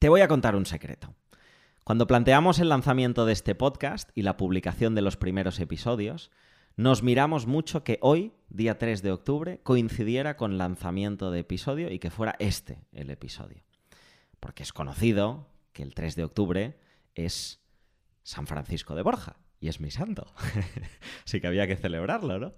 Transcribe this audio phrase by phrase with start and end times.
[0.00, 1.14] Te voy a contar un secreto.
[1.84, 6.30] Cuando planteamos el lanzamiento de este podcast y la publicación de los primeros episodios,
[6.74, 11.98] nos miramos mucho que hoy, día 3 de octubre, coincidiera con lanzamiento de episodio y
[11.98, 13.62] que fuera este el episodio.
[14.40, 16.78] Porque es conocido que el 3 de octubre
[17.14, 17.60] es
[18.22, 20.32] San Francisco de Borja y es mi santo.
[21.26, 22.54] Así que había que celebrarlo, ¿no?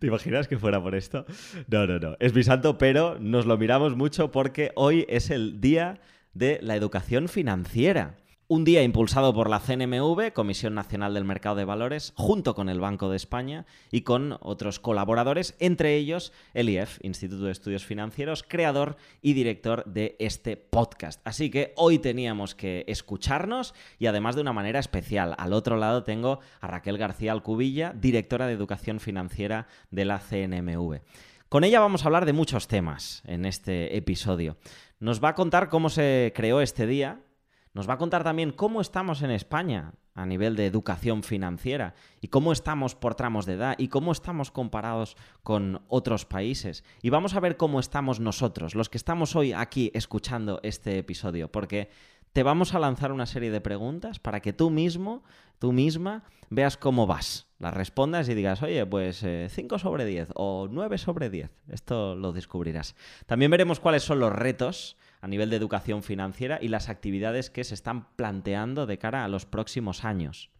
[0.00, 1.24] ¿Te imaginas que fuera por esto?
[1.68, 2.16] No, no, no.
[2.18, 6.00] Es mi santo, pero nos lo miramos mucho porque hoy es el día
[6.34, 8.16] de la educación financiera.
[8.52, 12.80] Un día impulsado por la CNMV, Comisión Nacional del Mercado de Valores, junto con el
[12.80, 18.42] Banco de España y con otros colaboradores, entre ellos el IEF, Instituto de Estudios Financieros,
[18.42, 21.20] creador y director de este podcast.
[21.24, 25.36] Así que hoy teníamos que escucharnos y además de una manera especial.
[25.38, 31.02] Al otro lado tengo a Raquel García Alcubilla, directora de Educación Financiera de la CNMV.
[31.48, 34.56] Con ella vamos a hablar de muchos temas en este episodio.
[35.00, 37.24] Nos va a contar cómo se creó este día,
[37.72, 42.28] nos va a contar también cómo estamos en España a nivel de educación financiera y
[42.28, 46.84] cómo estamos por tramos de edad y cómo estamos comparados con otros países.
[47.00, 51.50] Y vamos a ver cómo estamos nosotros, los que estamos hoy aquí escuchando este episodio,
[51.50, 51.88] porque
[52.34, 55.24] te vamos a lanzar una serie de preguntas para que tú mismo,
[55.58, 57.49] tú misma, veas cómo vas.
[57.60, 61.50] Las respondas y digas, oye, pues 5 eh, sobre 10 o 9 sobre 10.
[61.68, 62.96] Esto lo descubrirás.
[63.26, 67.64] También veremos cuáles son los retos a nivel de educación financiera y las actividades que
[67.64, 70.50] se están planteando de cara a los próximos años.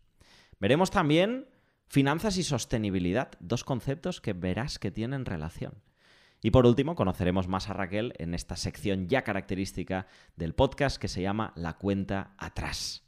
[0.60, 1.46] Veremos también
[1.88, 5.82] finanzas y sostenibilidad, dos conceptos que verás que tienen relación.
[6.42, 10.06] Y por último, conoceremos más a Raquel en esta sección ya característica
[10.36, 13.04] del podcast que se llama La cuenta atrás.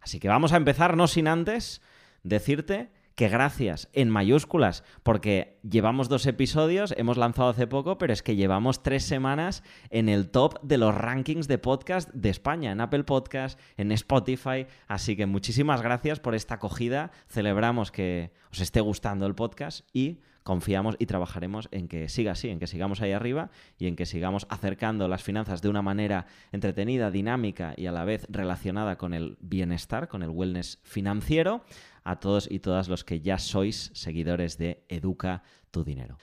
[0.00, 1.82] Así que vamos a empezar, no sin antes
[2.22, 8.20] decirte que gracias en mayúsculas, porque llevamos dos episodios, hemos lanzado hace poco, pero es
[8.20, 12.80] que llevamos tres semanas en el top de los rankings de podcast de España, en
[12.80, 14.66] Apple Podcast, en Spotify.
[14.88, 17.12] Así que muchísimas gracias por esta acogida.
[17.28, 22.48] Celebramos que os esté gustando el podcast y confiamos y trabajaremos en que siga así,
[22.48, 26.26] en que sigamos ahí arriba y en que sigamos acercando las finanzas de una manera
[26.50, 31.62] entretenida, dinámica y a la vez relacionada con el bienestar, con el wellness financiero
[32.04, 36.18] a todos y todas los que ya sois seguidores de Educa tu Dinero.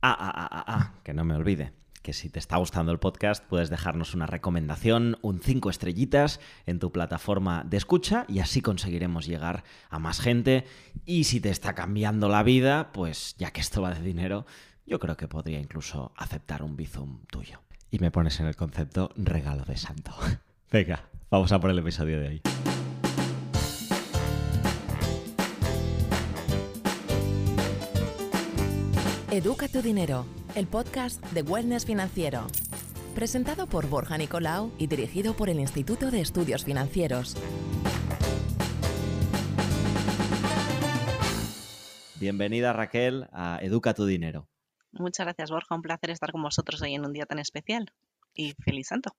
[0.00, 1.72] Ah, ah, ah, ah, ah, que no me olvide
[2.02, 6.78] que si te está gustando el podcast puedes dejarnos una recomendación, un 5 estrellitas en
[6.78, 10.66] tu plataforma de escucha y así conseguiremos llegar a más gente.
[11.06, 14.46] Y si te está cambiando la vida, pues ya que esto va de dinero,
[14.86, 17.60] yo creo que podría incluso aceptar un bizum tuyo.
[17.90, 20.12] Y me pones en el concepto regalo de santo.
[20.72, 22.42] Venga, vamos a por el episodio de hoy.
[29.32, 32.48] Educa tu dinero, el podcast de Wellness Financiero.
[33.14, 37.34] Presentado por Borja Nicolau y dirigido por el Instituto de Estudios Financieros.
[42.20, 44.50] Bienvenida Raquel a Educa tu dinero.
[44.90, 47.90] Muchas gracias Borja, un placer estar con vosotros hoy en un día tan especial.
[48.34, 49.16] Y feliz santo.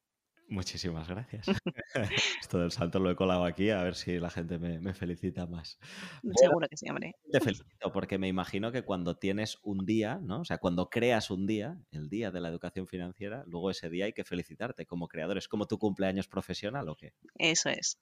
[0.53, 1.47] Muchísimas gracias.
[2.41, 5.79] Esto del salto lo he colado aquí a ver si la gente me, felicita más.
[6.35, 7.15] Seguro que sí, hombre.
[7.31, 10.41] Te felicito porque me imagino que cuando tienes un día, ¿no?
[10.41, 14.05] O sea, cuando creas un día, el día de la educación financiera, luego ese día
[14.05, 15.39] hay que felicitarte como creador.
[15.39, 17.13] ¿Es como tu cumpleaños profesional o qué?
[17.39, 17.97] Eso es.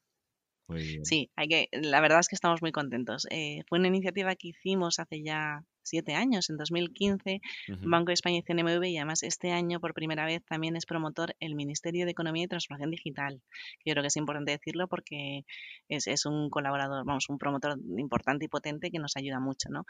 [1.04, 3.26] Sí, hay que, la verdad es que estamos muy contentos.
[3.30, 7.40] Eh, fue una iniciativa que hicimos hace ya siete años, en 2015,
[7.82, 11.34] Banco de España y CNMV, y además este año por primera vez también es promotor
[11.40, 13.40] el Ministerio de Economía y Transformación Digital.
[13.84, 15.44] Yo creo que es importante decirlo porque
[15.88, 19.84] es, es, un colaborador, vamos, un promotor importante y potente que nos ayuda mucho, ¿no?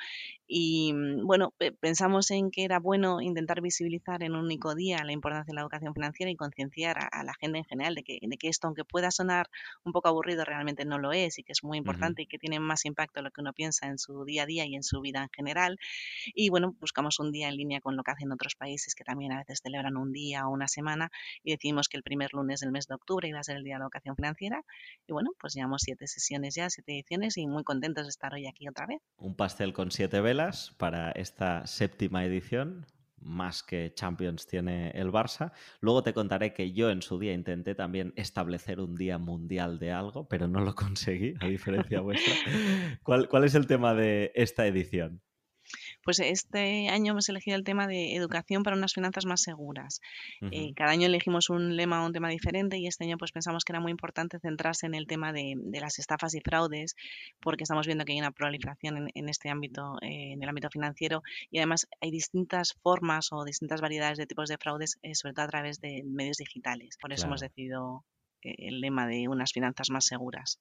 [0.46, 5.12] Y mm, bueno, pensamos en que era bueno intentar visibilizar en un único día la
[5.12, 8.36] importancia de la educación financiera y concienciar a, la gente en general de que, de
[8.36, 9.48] que esto, aunque pueda sonar
[9.84, 12.60] un poco aburrido, realmente no lo es y que es muy importante y que tiene
[12.60, 15.00] más impacto de lo que uno piensa en su día a día y en su
[15.00, 15.78] vida en general.
[16.34, 19.32] Y bueno, buscamos un día en línea con lo que hacen otros países que también
[19.32, 21.10] a veces celebran un día o una semana
[21.42, 23.74] y decidimos que el primer lunes del mes de octubre iba a ser el Día
[23.74, 24.64] de la Educación Financiera.
[25.06, 28.46] Y bueno, pues llevamos siete sesiones ya, siete ediciones y muy contentos de estar hoy
[28.46, 29.00] aquí otra vez.
[29.16, 32.86] Un pastel con siete velas para esta séptima edición
[33.24, 35.52] más que Champions tiene el Barça.
[35.80, 39.92] Luego te contaré que yo en su día intenté también establecer un día mundial de
[39.92, 42.34] algo, pero no lo conseguí, a diferencia vuestra.
[43.02, 45.22] ¿Cuál, ¿Cuál, es el tema de esta edición?
[46.02, 50.00] Pues este año hemos elegido el tema de educación para unas finanzas más seguras.
[50.50, 53.64] Eh, cada año elegimos un lema o un tema diferente y este año pues pensamos
[53.64, 56.96] que era muy importante centrarse en el tema de, las estafas y fraudes
[57.40, 61.22] porque estamos viendo que hay una proliferación en, este ámbito, eh, en el ámbito financiero
[61.50, 65.44] y además hay distintas formas o distintas variedades de tipos de fraudes, eh, sobre todo
[65.44, 66.96] a través de medios digitales.
[67.00, 68.04] Por eso hemos decidido
[68.42, 70.58] el lema de unas finanzas más seguras.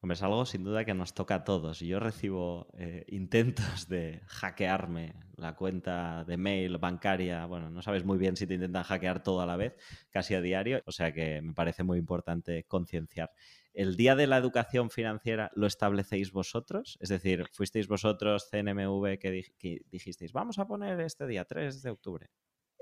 [0.00, 1.80] Hombre, es algo sin duda que nos toca a todos.
[1.80, 7.46] Yo recibo eh, intentos de hackearme la cuenta de mail bancaria.
[7.46, 9.74] Bueno, no sabes muy bien si te intentan hackear todo a la vez,
[10.10, 10.82] casi a diario.
[10.86, 13.32] O sea que me parece muy importante concienciar.
[13.74, 16.96] ¿El Día de la Educación Financiera lo establecéis vosotros?
[17.00, 21.90] Es decir, ¿fuisteis vosotros CNMV que, que dijisteis, vamos a poner este día 3 de
[21.90, 22.30] octubre?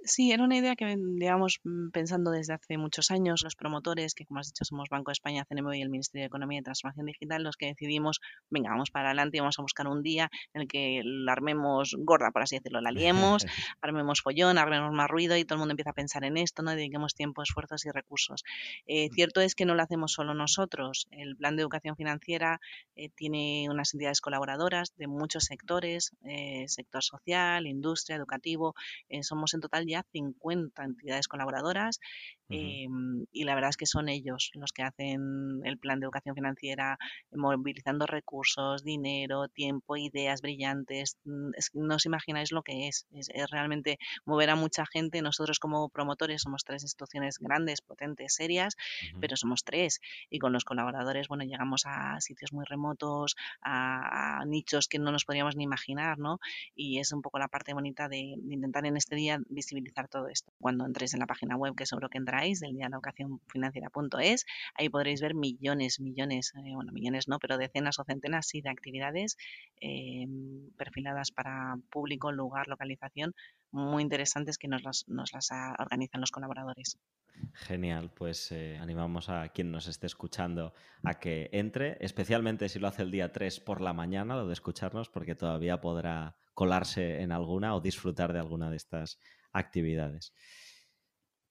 [0.07, 4.25] Sí, era una idea que llevamos mm, pensando desde hace muchos años los promotores, que
[4.25, 7.07] como has dicho somos Banco de España, CNMV y el Ministerio de Economía y Transformación
[7.07, 10.63] Digital, los que decidimos, venga, vamos para adelante y vamos a buscar un día en
[10.63, 13.45] el que la armemos gorda, por así decirlo, la liemos,
[13.81, 16.71] armemos follón, armemos más ruido y todo el mundo empieza a pensar en esto, ¿no?
[16.71, 18.45] dediquemos tiempo, esfuerzos y recursos.
[18.87, 21.09] Eh, cierto es que no lo hacemos solo nosotros.
[21.11, 22.61] El Plan de Educación Financiera
[22.95, 28.75] eh, tiene unas entidades colaboradoras de muchos sectores, eh, sector social, industria, educativo.
[29.23, 32.01] somos en total ya 50 entidades colaboradoras
[32.49, 36.35] em, y la verdad es que son ellos los que hacen el plan de educación
[36.35, 36.97] financiera,
[37.33, 41.17] movilizando recursos, dinero, tiempo, ideas brillantes.
[41.25, 43.07] Mm, no os imagináis lo que es.
[43.11, 43.29] es.
[43.51, 45.23] realmente mover a mucha gente.
[45.23, 48.77] Nosotros como promotores somos tres instituciones grandes, potentes, serias,
[49.21, 50.01] pero somos tres.
[50.31, 55.25] Y con los colaboradores, bueno, llegamos a sitios muy remotos, a, nichos que no nos
[55.25, 56.39] podríamos ni imaginar, ¿no?
[56.75, 60.29] Y es un poco la parte bonita de, de intentar en este día visibilizar todo
[60.29, 60.53] esto.
[60.61, 63.41] Cuando entréis en la página web, que seguro que entráis, del día de la educación
[63.49, 68.61] financiera.es, ahí podréis ver millones, millones, eh, bueno, millones no, pero decenas o centenas sí
[68.61, 69.37] de actividades
[69.81, 73.35] em, perfiladas para público, lugar, localización,
[73.71, 76.99] muy interesantes que nos las, nos las organizan los colaboradores.
[77.53, 80.73] Genial, pues eh, animamos a quien nos esté escuchando
[81.05, 84.53] a que entre, especialmente si lo hace el día 3 por la mañana, lo de
[84.53, 89.19] escucharnos, porque todavía podrá colarse en alguna o disfrutar de alguna de estas
[89.57, 90.33] actividades.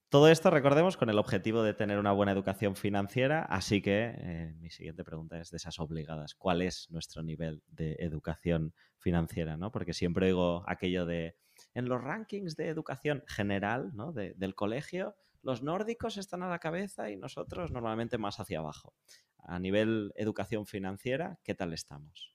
[0.10, 4.54] Todo esto, recordemos, con el objetivo de tener una buena educación financiera, así que eh,
[4.60, 6.36] mi siguiente pregunta es de esas obligadas.
[6.36, 9.58] ¿Cuál es nuestro nivel de educación financiera?
[9.58, 9.72] ¿no?
[9.72, 11.36] Porque siempre digo aquello de,
[11.74, 14.14] en los rankings de educación general ¿no?
[14.14, 18.94] del colegio, los nórdicos están a la cabeza y nosotros normalmente más hacia abajo.
[19.40, 22.35] A nivel educación financiera, ¿qué tal estamos?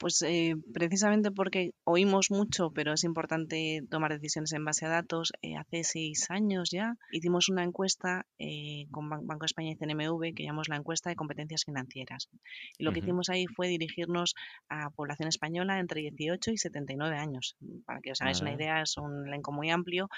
[0.00, 5.30] Pues eh, precisamente porque oímos mucho, pero es importante tomar decisiones en base a datos.
[5.42, 10.32] Eh, hace seis años ya hicimos una encuesta eh, con Banco de España y CNMV
[10.34, 12.30] que llamamos la encuesta de competencias financieras.
[12.78, 14.34] Y lo que hicimos ahí fue dirigirnos
[14.70, 17.56] a población española entre 18 y 79 años.
[17.84, 20.08] Para que os hagáis una idea, es un elenco muy amplio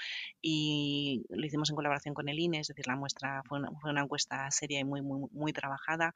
[0.41, 4.49] y lo hicimos en colaboración con el INE, es decir, la muestra fue una, encuesta
[4.49, 6.13] seria y muy, muy, muy trabajada.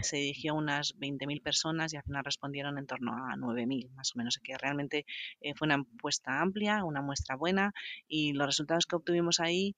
[0.00, 4.12] se dirigió a unas 20.000 personas y al final respondieron en torno a 9.000, más
[4.14, 4.38] o menos.
[4.42, 5.06] Que realmente
[5.40, 7.72] eh, fue una encuesta amplia, una muestra buena
[8.08, 9.74] y los resultados que obtuvimos ahí,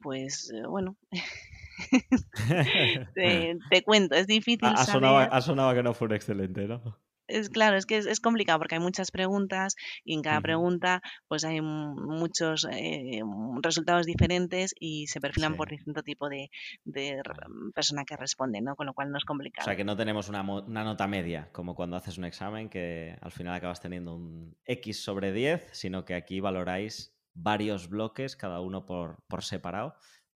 [0.00, 0.96] pues eh, bueno.
[3.14, 4.68] te, cuento, es difícil.
[4.68, 6.98] Ha, sonado, ha sonado que no fue un excelente, ¿no?
[7.28, 11.44] Es claro, es que es, complicado porque hay muchas preguntas y en cada pregunta pues
[11.44, 13.20] hay muchos eh,
[13.62, 16.50] resultados diferentes y se perfilan por distinto tipo de,
[17.74, 18.74] persona que responde, ¿no?
[18.76, 19.64] Con lo cual no es complicado.
[19.64, 23.30] O sea que no tenemos una, nota media, como cuando haces un examen que al
[23.30, 28.84] final acabas teniendo un X sobre 10, sino que aquí valoráis varios bloques, cada uno
[28.84, 29.94] por, por separado,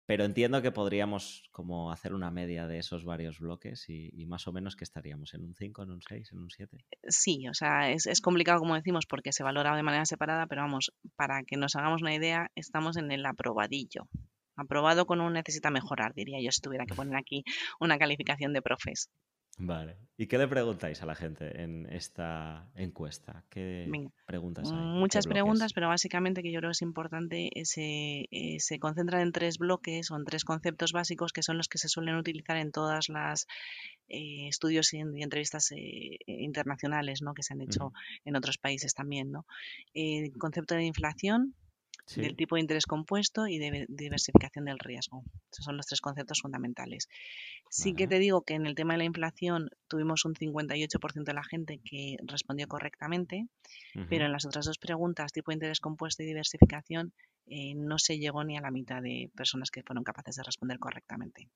[0.08, 4.52] pero entiendo que podríamos como hacer una media de esos varios bloques y, más o
[4.54, 6.78] menos que estaríamos en un 5, en un 6, en un 7.
[7.08, 10.62] Sí, o sea, es, es, complicado como decimos porque se valora de manera separada, pero
[10.62, 14.08] vamos, para que nos hagamos una idea, estamos en el aprobadillo.
[14.56, 17.44] Aprobado con un necesita mejorar, diría yo, si tuviera que poner aquí
[17.78, 19.10] una calificación de profes.
[19.58, 19.96] Vale.
[20.16, 23.44] ¿Y qué le preguntáis a la gente en esta encuesta?
[23.50, 23.88] ¿Qué
[24.26, 24.76] preguntas hay?
[24.76, 29.20] Muchas preguntas, pero básicamente que yo creo que es importante, eh, se, eh, se concentran
[29.22, 32.56] en tres bloques o en tres conceptos básicos que son los que se suelen utilizar
[32.56, 33.46] en todas las
[34.08, 35.70] eh, estudios y, entrevistas
[36.26, 37.34] internacionales ¿no?
[37.34, 37.92] que se han hecho
[38.24, 39.30] en otros países también.
[39.30, 39.44] ¿no?
[39.94, 41.54] El concepto de inflación,
[42.16, 45.22] del tipo de interés compuesto y de diversificación del riesgo.
[45.52, 47.08] Esos son los tres conceptos fundamentales.
[47.70, 51.34] Sí que te digo que en el tema de la inflación tuvimos un 58% de
[51.34, 53.46] la gente que respondió correctamente,
[54.08, 57.12] pero en las otras dos preguntas, tipo de interés compuesto y diversificación,
[57.46, 60.78] eh, no se llegó ni a la mitad de personas que fueron capaces de responder
[60.78, 61.48] correctamente.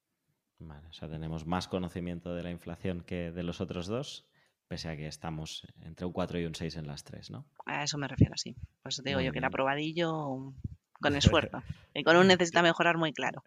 [0.59, 4.27] Vale, o sea, tenemos más conocimiento de la inflación que de los otros dos
[4.73, 7.45] pese a que estamos entre un 4 y un 6 en las tres, ¿no?
[7.67, 8.57] A eso me refiero, sí.
[8.83, 10.55] Pues digo yo que el aprobadillo
[10.99, 11.63] con esfuerzo
[11.93, 13.45] y con un necesita mejorar muy claro.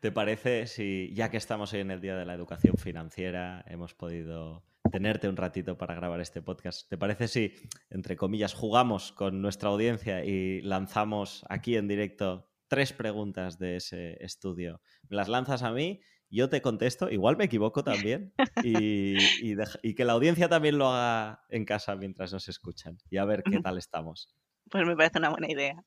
[0.00, 3.94] ¿Te parece si, ya que estamos hoy en el Día de la Educación Financiera, hemos
[3.94, 6.86] podido tenerte un ratito para grabar este podcast.
[6.86, 7.54] ¿Te parece si,
[7.88, 14.22] entre comillas, jugamos con nuestra audiencia y lanzamos aquí en directo tres preguntas de ese
[14.22, 14.82] estudio?
[15.08, 18.32] Me las lanzas a mí yo te contesto, igual me equivoco también,
[18.62, 23.24] y, y, que la audiencia también lo haga en casa mientras nos escuchan y a
[23.24, 24.28] ver qué tal estamos.
[24.70, 25.82] Pues me parece una buena idea.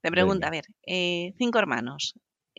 [0.00, 2.14] Te pregunta, a ver, eh, cinco hermanos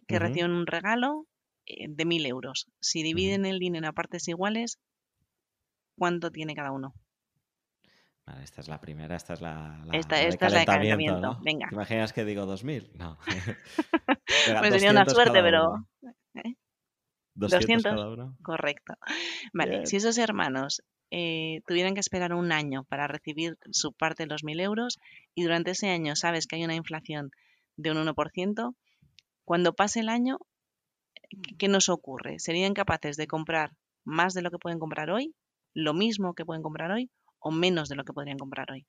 [0.07, 1.25] que reciben un regalo
[1.65, 2.67] eh, de mil euros.
[2.79, 4.79] Si dividen el dinero a partes iguales,
[5.97, 6.93] ¿cuánto tiene cada uno?
[8.25, 11.39] Vale, esta es la primera, esta es la, esta, es la de calentamiento.
[11.43, 11.69] Venga.
[11.69, 12.91] ¿Te imaginas que digo 2000?
[12.95, 13.19] No.
[14.59, 15.87] pues sería una suerte, pero.
[17.35, 18.37] 200, cada uno.
[18.41, 18.95] Correcto.
[19.53, 24.27] Vale, si esos hermanos eh, tuvieran que esperar un año para recibir su parte de
[24.27, 24.99] los 1.000 euros
[25.35, 27.31] y durante ese año sabes que hay una inflación
[27.77, 28.75] de un 1%,
[29.43, 30.39] cuando pase el año,
[31.57, 32.39] ¿qué nos ocurre?
[32.39, 33.71] ¿Serían capaces de comprar
[34.03, 35.35] más de lo que pueden comprar hoy?
[35.73, 37.11] ¿Lo mismo que pueden comprar hoy?
[37.39, 38.87] ¿O menos de lo que podrían comprar hoy?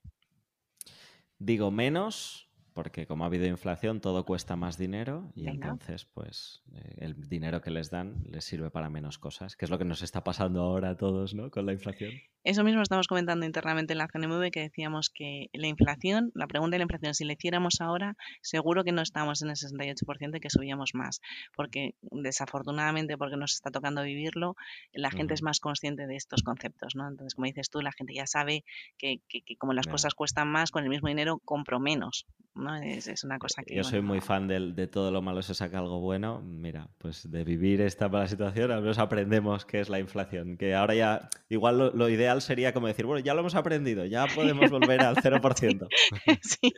[1.37, 2.46] Digo menos
[2.77, 7.59] porque como ha habido inflación todo cuesta más dinero y entonces pues eh, el dinero
[7.59, 10.61] que les dan les sirve para menos cosas, que es lo que nos está pasando
[10.61, 11.49] ahora a todos, ¿no?
[11.49, 12.11] Con la inflación.
[12.43, 16.75] Eso mismo estamos comentando internamente en la CNMV que decíamos que la inflación, la pregunta
[16.75, 20.39] de la inflación, si la hiciéramos ahora, seguro que no estamos en el 68% y
[20.39, 21.19] que subíamos más,
[21.55, 24.55] porque desafortunadamente, porque nos está tocando vivirlo,
[24.93, 27.07] la gente es más consciente de estos conceptos, ¿no?
[27.07, 28.63] Entonces, como dices tú, la gente ya sabe
[28.99, 29.19] que,
[29.57, 32.27] como las cosas cuestan más, con el mismo dinero compro menos,
[32.75, 33.75] es, una cosa que...
[33.75, 36.41] Yo soy muy fan de, todo lo malo se saca algo bueno.
[36.41, 40.57] Mira, pues de vivir esta mala situación, al menos aprendemos qué es la inflación.
[40.57, 44.25] Que ahora ya, igual lo, ideal sería como decir, bueno, ya lo hemos aprendido, ya
[44.35, 45.87] podemos volver al 0%.
[46.41, 46.73] sí,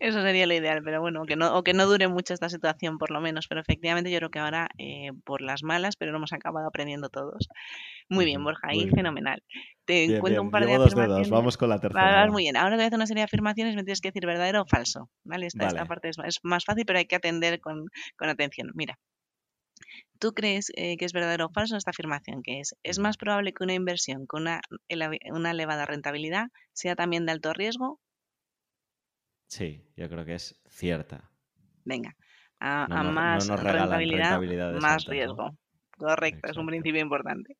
[0.00, 2.98] eso sería lo ideal, pero bueno, que no, o que no dure mucho esta situación
[2.98, 3.46] por lo menos.
[3.48, 7.08] Pero efectivamente yo creo que ahora, eh, por las malas, pero lo hemos acabado aprendiendo
[7.08, 7.48] todos.
[8.08, 9.42] Muy bien, Borja, ahí fenomenal.
[9.88, 11.30] Te cuento un par de afirmaciones.
[11.30, 12.26] Vamos con la tercera.
[12.30, 12.58] muy bien.
[12.58, 14.60] Ahora te voy a hacer una serie de afirmaciones y me tienes que decir verdadero
[14.60, 15.08] o falso.
[15.24, 15.46] ¿vale?
[15.46, 17.86] Esta, parte es, más fácil, pero hay que atender con,
[18.18, 18.70] atención.
[18.74, 18.98] Mira,
[20.18, 22.42] ¿tú crees eh, que es verdadero o falso esta afirmación?
[22.42, 24.60] Que es, es más probable que una inversión con una,
[25.32, 27.98] una elevada rentabilidad sea también de alto riesgo?
[29.46, 31.30] Sí, yo creo que es cierta.
[31.86, 32.14] Venga,
[32.60, 34.38] a, más rentabilidad,
[34.82, 35.56] más riesgo.
[35.96, 37.56] Correcto, es un principio importante.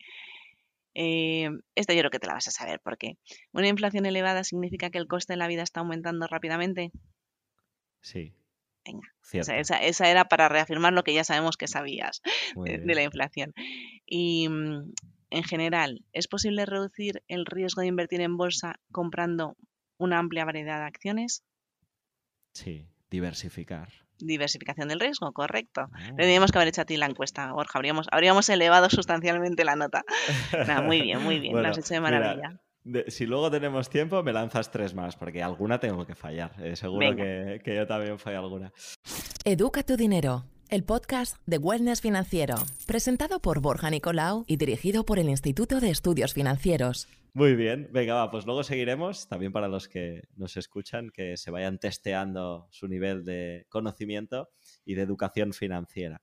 [1.00, 3.19] Eh, esto yo creo que te la vas a saber, porque
[3.52, 6.90] una inflación elevada significa que el coste de la vida está aumentando rápidamente.
[8.00, 8.35] Sí.
[8.85, 12.21] Venga, esa, era para reafirmar lo que ya sabemos que sabías
[12.57, 13.55] de, la inflación.
[14.07, 14.93] Y mm,
[15.31, 19.57] en general, ¿es posible reducir el riesgo de invertir en bolsa comprando
[19.99, 21.45] una amplia variedad de acciones?
[22.55, 24.08] Sí, diversificar.
[24.19, 25.89] Diversificación del riesgo, correcto.
[25.91, 26.17] Oh.
[26.17, 27.79] Tendríamos que haber hecho a ti la encuesta, Borja.
[27.79, 30.05] Habríamos, habríamos elevado sustancialmente la nota.
[30.85, 31.61] muy bien, muy bien.
[31.61, 32.61] lo has hecho de maravilla.
[33.09, 36.53] si luego tenemos tiempo, me lanzas tres más, porque alguna tengo que fallar.
[36.63, 38.73] Eh, seguro que, que, yo también fallo alguna.
[39.45, 42.57] Educa tu dinero, el podcast de Wellness Financiero,
[42.87, 47.09] presentado por Borja Nicolau y dirigido por el Instituto de Estudios Financieros.
[47.38, 51.52] Muy bien, venga, va, pues luego seguiremos, también para los que nos escuchan, que se
[51.52, 54.50] vayan testeando su nivel de conocimiento
[54.85, 56.21] y de educación financiera.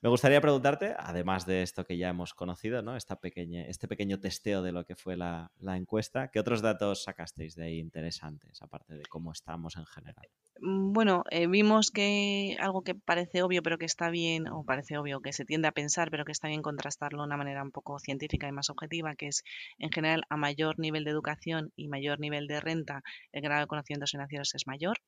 [0.00, 2.94] Me gustaría preguntarte, además de esto que ya hemos conocido, ¿no?
[2.94, 7.56] Esta pequeña, este pequeño testeo de lo que fue la, encuesta, ¿qué otros datos sacasteis
[7.56, 10.28] de ahí interesantes, aparte de cómo estamos en general?
[10.60, 14.96] Mm, bueno, eh, vimos que algo que parece obvio, pero que está bien, o parece
[14.98, 17.72] obvio, que se tiende a pensar, pero que está bien contrastarlo de una manera un
[17.72, 19.42] poco científica y más objetiva, que es,
[19.78, 23.02] en general, a mayor nivel de educación y mayor nivel de renta,
[23.32, 24.98] el grado de conocimientos financieros es mayor.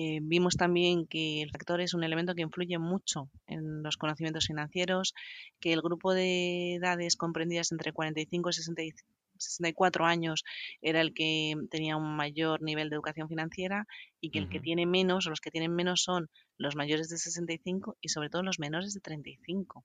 [0.00, 4.46] Eh, vimos también que el factor es un elemento que influye mucho en los conocimientos
[4.46, 5.12] financieros,
[5.58, 10.44] que el grupo de edades comprendidas entre 45 y 64 años
[10.82, 13.88] era el que tenía un mayor nivel de educación financiera
[14.20, 17.18] y que el que tiene menos o los que tienen menos son los mayores de
[17.18, 19.84] 65 y sobre todo los menores de 35.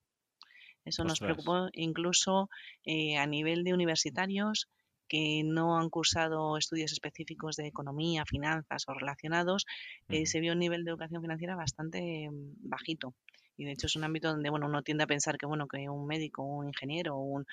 [0.86, 2.52] Eso nos preocupó incluso
[2.86, 4.70] eh, a nivel de universitarios
[5.08, 9.66] que no han cursado estudios específicos de economía, finanzas o relacionados,
[10.10, 13.14] eh, se vio un nivel de educación financiera bastante mm, bajito.
[13.58, 15.90] Y de hecho es un ámbito donde bueno, uno tiende a pensar que bueno, que
[15.90, 17.46] un médico, un ingeniero, un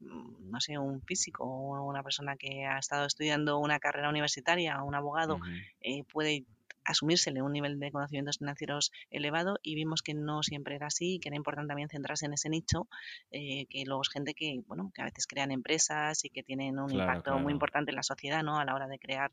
[0.00, 4.82] mm, no sé, un físico o una persona que ha estado estudiando una carrera universitaria,
[4.82, 5.38] un abogado,
[5.80, 6.44] eh, puede
[6.86, 11.20] asumírsele un nivel de conocimientos financieros elevado y vimos que no siempre era así y
[11.20, 12.88] que era importante también centrarse en ese nicho,
[13.30, 16.78] eh, que luego es gente que, bueno, que a veces crean empresas y que tienen
[16.78, 18.58] un impacto muy importante en la sociedad, ¿no?
[18.58, 19.32] A la hora de crear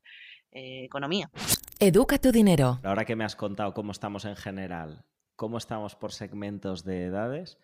[0.51, 1.29] eh, economía.
[1.79, 2.79] Educa tu dinero.
[2.83, 5.05] Ahora que me has contado cómo estamos en general,
[5.35, 7.57] cómo estamos por segmentos de edades,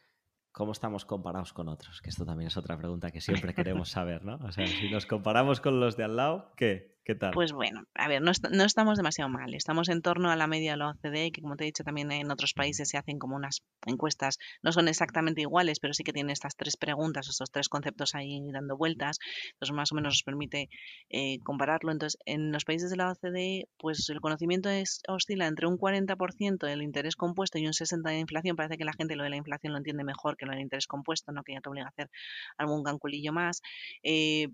[0.52, 2.02] ¿cómo estamos comparados con otros?
[2.02, 4.36] Que esto también es otra pregunta que siempre queremos saber, ¿no?
[4.46, 6.99] O sea, si nos comparamos con los de al lado, ¿qué?
[7.10, 7.32] ¿Qué tal?
[7.32, 9.56] Pues bueno, a ver, no, no, estamos demasiado mal.
[9.56, 12.12] Estamos en torno a la media de la OCDE, que como te he dicho también
[12.12, 16.14] en otros países se hacen como unas encuestas, no son exactamente iguales, pero sí que
[16.14, 19.18] tienen estas tres preguntas, estos tres conceptos ahí dando vueltas.
[19.54, 20.70] Entonces más o menos nos permite
[21.10, 21.92] eh, compararlo.
[21.92, 24.70] Entonces, en los países de la OCDE, pues el conocimiento
[25.08, 28.56] oscila entre un 40% del interés compuesto y un 60% de inflación.
[28.56, 30.86] Parece que la gente lo de la inflación lo entiende mejor que lo del interés
[30.86, 31.42] compuesto, ¿no?
[31.42, 32.12] que ya te obliga a hacer
[32.60, 33.64] algún calculillo más.
[34.04, 34.50] Eh,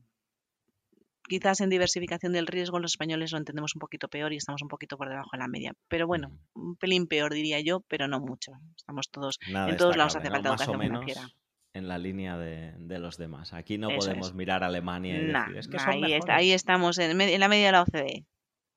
[1.28, 4.68] quizás en diversificación del riesgo los españoles lo entendemos un poquito peor y estamos un
[4.68, 5.74] poquito por debajo de la media.
[5.88, 8.54] Pero bueno, un pelín peor diría yo, pero no mucho.
[8.76, 11.22] Estamos todos, en todos lados hace falta educación financiera.
[11.74, 13.54] En la línea de, los demás.
[13.54, 17.20] Aquí no podemos mirar a Alemania y decir, es que son ahí, ahí, estamos, en,
[17.20, 18.26] en, la media de la OCDE.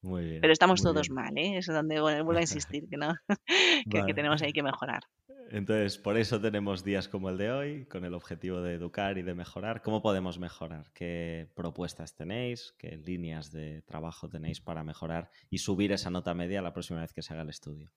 [0.02, 1.59] Muy bien, Pero estamos todos mal, ¿eh?
[1.59, 3.14] Es donde vuelvo a insistir que no,
[4.09, 5.02] que tenemos ahí que mejorar.
[5.50, 9.23] Entonces, por eso tenemos días como el de hoy, con el objetivo de educar y
[9.23, 9.83] de mejorar.
[9.83, 10.90] ¿Cómo podemos mejorar?
[10.93, 12.75] ¿Qué propuestas tenéis?
[12.78, 17.12] ¿Qué líneas de trabajo tenéis para mejorar y subir esa nota media la próxima vez
[17.12, 17.90] que se haga el estudio?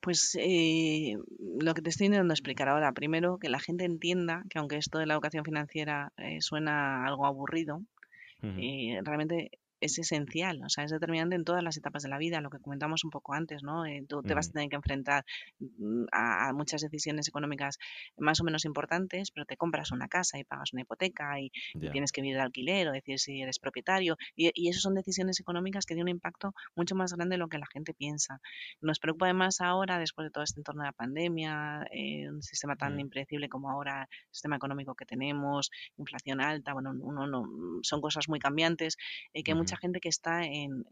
[0.00, 4.58] Pues eh, lo que te estoy intentando explicar ahora, primero que la gente entienda que
[4.58, 7.82] aunque esto de la educación financiera eh, suena algo aburrido,
[8.42, 9.52] eh, realmente
[9.84, 12.58] es esencial, o sea, es determinante en todas las etapas de la vida, lo que
[12.58, 13.84] comentamos un poco antes, ¿no?
[13.84, 15.24] Eh, tú te vas a tener que enfrentar
[15.58, 17.78] mm, a, muchas decisiones económicas
[18.16, 21.50] más o menos importantes, pero te compras una casa y pagas una hipoteca y,
[21.92, 24.16] tienes que vivir de alquiler o decir si eres propietario.
[24.34, 27.48] Y, y esas son decisiones económicas que tienen un impacto mucho más grande de lo
[27.48, 28.40] que la gente piensa.
[28.80, 32.76] Nos preocupa además ahora, después de todo este entorno de la pandemia, eh, un sistema
[32.76, 37.44] tan impredecible como ahora, el sistema económico que tenemos, inflación alta, bueno, uno no,
[37.82, 38.96] son cosas muy cambiantes,
[39.34, 40.84] eh, que muchas gente que está en,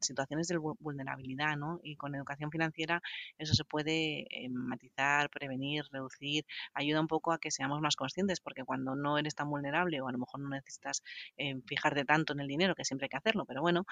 [0.00, 1.80] situaciones de vulnerabilidad, ¿no?
[1.82, 3.00] Y con educación financiera
[3.38, 6.44] eso se puede eh, matizar, prevenir, reducir,
[6.74, 10.08] ayuda un poco a que seamos más conscientes, porque cuando no eres tan vulnerable o
[10.08, 11.02] a lo mejor no necesitas
[11.36, 13.84] eh, fijarte tanto en el dinero, que siempre hay que hacerlo, pero bueno,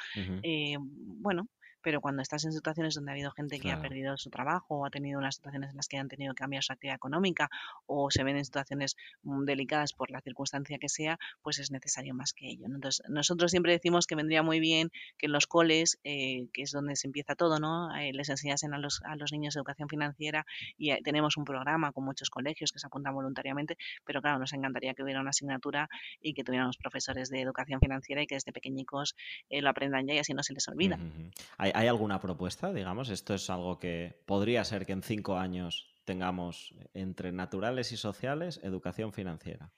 [0.42, 1.48] eh, bueno,
[1.82, 4.86] pero cuando estás en situaciones donde ha habido gente que ha perdido su trabajo o
[4.86, 7.48] ha tenido unas situaciones en las que han tenido que cambiar su actividad económica
[7.86, 12.14] o se ven en situaciones mm, delicadas por la circunstancia que sea, pues es necesario
[12.14, 12.66] más que ello.
[12.66, 16.72] Entonces, nosotros siempre decimos que vendría muy bien que en los coles, eh, que es
[16.72, 17.94] donde se empieza todo, ¿no?
[17.96, 21.92] Eh, les enseñasen a los, a los niños educación financiera y eh, tenemos un programa
[21.92, 25.88] con muchos colegios que se apuntan voluntariamente, pero claro, nos encantaría que hubiera una asignatura
[26.20, 29.16] y que tuviéramos profesores de educación financiera y que desde pequeñicos
[29.50, 30.98] lo aprendan ya y así no se les olvida.
[31.58, 33.08] ¿Hay, alguna propuesta, digamos?
[33.10, 38.60] Esto es algo que podría ser que en cinco años tengamos entre naturales y sociales
[38.62, 39.72] educación financiera.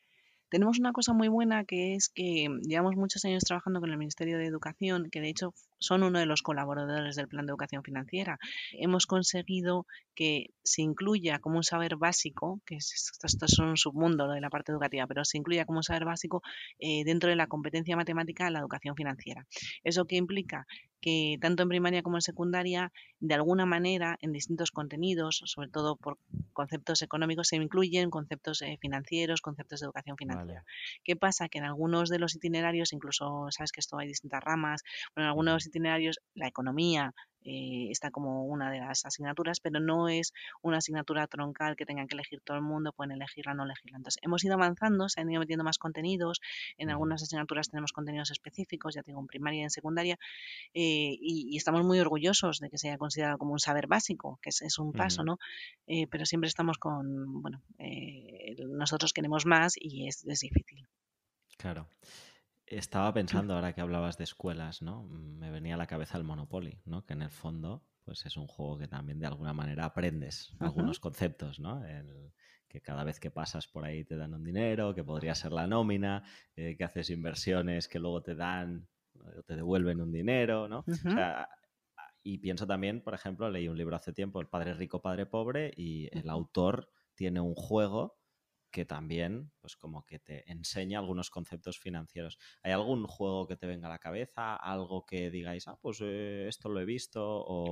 [0.52, 4.36] Tenemos una cosa muy buena que es que llevamos muchos años trabajando con el Ministerio
[4.36, 8.38] de Educación, que de hecho son uno de los colaboradores del Plan de Educación Financiera.
[8.72, 14.42] Hemos conseguido que se incluya como un saber básico, que esto, es un submundo de
[14.42, 16.42] la parte educativa, pero se incluya como un saber básico
[16.78, 19.46] eh, dentro de la competencia matemática la educación financiera.
[19.84, 20.66] ¿Eso qué implica?
[21.02, 25.96] Que tanto en primaria como en secundaria, de alguna manera, en distintos contenidos, sobre todo
[25.96, 26.16] por
[26.52, 30.64] conceptos económicos, se incluyen conceptos eh, financieros, conceptos de educación financiera.
[31.04, 31.48] ¿Qué pasa?
[31.48, 34.82] Que en algunos de los itinerarios, incluso sabes que esto hay distintas ramas,
[35.16, 40.32] en algunos itinerarios la economía, eh, está como una de las asignaturas, pero no es
[40.60, 43.98] una asignatura troncal que tengan que elegir todo el mundo, pueden elegirla o no elegirla.
[43.98, 46.40] Entonces, hemos ido avanzando, se han ido metiendo más contenidos,
[46.78, 50.18] en algunas asignaturas tenemos contenidos específicos, ya tengo en primaria y en secundaria,
[50.74, 54.50] eh, y, estamos muy orgullosos de que se haya considerado como un saber básico, que
[54.50, 55.38] es, un paso, ¿no?
[55.86, 57.62] Eh, pero siempre estamos con, bueno,
[58.68, 60.86] nosotros queremos más y es, es difícil.
[61.56, 61.88] Claro.
[62.72, 65.04] Estaba pensando ahora que hablabas de escuelas, ¿no?
[65.04, 67.04] Me venía a la cabeza el Monopoly, ¿no?
[67.04, 70.98] Que en el fondo, pues es un juego que también de alguna manera aprendes algunos
[70.98, 71.82] conceptos, ¿no?
[72.68, 75.66] que cada vez que pasas por ahí te dan un dinero, que podría ser la
[75.66, 76.24] nómina,
[76.56, 78.88] eh, que haces inversiones que luego te dan
[79.38, 80.82] o te devuelven un dinero, ¿no?
[82.22, 85.72] y pienso también, por ejemplo, leí un libro hace tiempo, El Padre Rico, Padre Pobre,
[85.76, 88.21] y el autor tiene un juego
[88.72, 92.38] que también, pues como que te enseña algunos conceptos financieros.
[92.62, 94.56] ¿Hay algún juego que te venga a la cabeza?
[94.56, 97.22] ¿Algo que digáis, ah, pues eh, esto lo he visto?
[97.24, 97.70] O,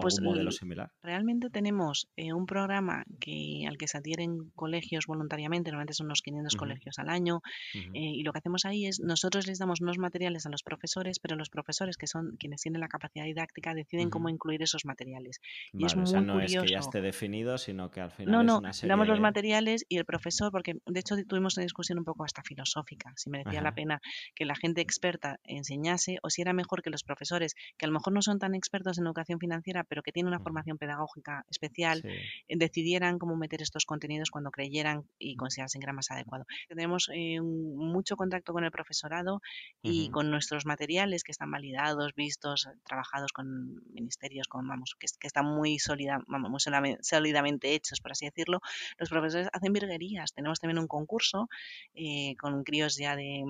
[0.00, 0.90] pues, modelo similar?
[1.02, 6.22] Realmente tenemos eh, un programa que, al que se adhieren colegios voluntariamente, normalmente son unos
[6.22, 7.40] 500 colegios al año,
[7.74, 11.18] eh, y lo que hacemos ahí es, nosotros les damos unos materiales a los profesores,
[11.18, 15.40] pero los profesores, que son quienes tienen la capacidad didáctica, deciden cómo incluir esos materiales.
[15.72, 18.32] y es muy o sea, no es que ya esté definido, sino que al final
[18.32, 21.56] no, no, es una serie damos los materiales y el profesor, porque de hecho tuvimos
[21.56, 24.00] una discusión un poco hasta filosófica, si merecía la pena
[24.34, 27.94] que la gente experta enseñase o si era mejor que los profesores, que a lo
[27.94, 32.02] mejor no son tan expertos en educación financiera, pero que tiene una formación pedagógica especial,
[32.04, 36.46] eh, decidieran cómo meter estos contenidos cuando creyeran y considerasen que era más adecuado.
[36.68, 39.40] Tenemos eh, mucho contacto con el profesorado
[39.82, 45.46] y con nuestros materiales que están validados, vistos, trabajados con ministerios, con, vamos, que, están
[45.46, 46.60] muy, sólida, muy
[47.00, 48.60] sólidamente hechos, por así decirlo.
[48.98, 50.32] Los profesores hacen virguerías.
[50.32, 51.48] Tenemos también un concurso
[51.94, 53.44] eh, con críos ya de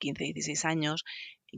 [0.00, 1.04] 15, 16 años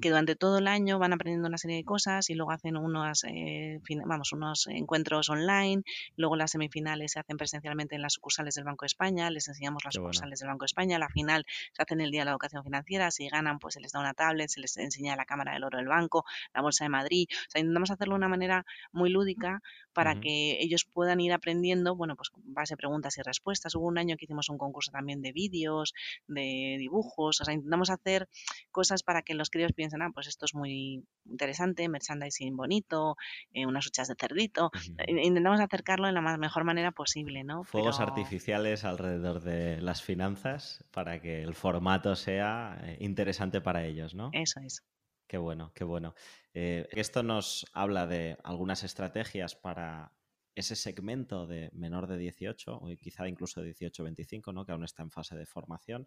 [0.01, 3.25] que durante todo el año van aprendiendo una serie de cosas y luego hacen unos,
[3.25, 5.83] eh, vamos, unos encuentros online,
[6.17, 9.85] luego las semifinales se hacen presencialmente en las sucursales del Banco de España, les enseñamos
[9.85, 12.31] las sucursales del Banco de España, la final se hace en el Día de la
[12.33, 15.53] Educación Financiera, si ganan pues se les da una tablet, se les enseña la Cámara
[15.53, 18.67] del Oro del Banco, la Bolsa de Madrid, o sea, intentamos hacerlo de una manera
[18.93, 23.77] muy lúdica para que ellos puedan ir aprendiendo, bueno, pues base preguntas y respuestas.
[23.77, 25.95] Hubo un año que hicimos un concurso también de vídeos,
[26.27, 28.29] de dibujos, o sea, intentamos hacer
[28.73, 33.16] cosas para que los críos piensen, ah, pues esto es muy interesante, merchandising bonito,
[33.53, 34.70] eh, unas huchas de cerdito.
[35.07, 37.64] Intentamos acercarlo de la mejor manera posible, ¿no?
[37.64, 44.14] Fuegos artificiales alrededor de las finanzas para que el formato sea eh, interesante para ellos,
[44.14, 44.31] ¿no?
[44.33, 44.83] Eso es.
[45.27, 46.14] Qué bueno, qué bueno.
[46.55, 50.12] Eh, esto nos habla de algunas estrategias para
[50.55, 54.64] ese segmento de menor de 18 o quizá incluso de 18-25, ¿no?
[54.64, 56.07] que aún está en fase de formación.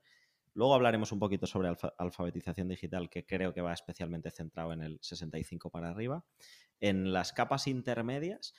[0.57, 4.97] Luego hablaremos un poquito sobre alfabetización digital, que creo que va especialmente centrado en el
[5.03, 6.25] 65 para arriba.
[6.79, 8.55] En las capas intermedias,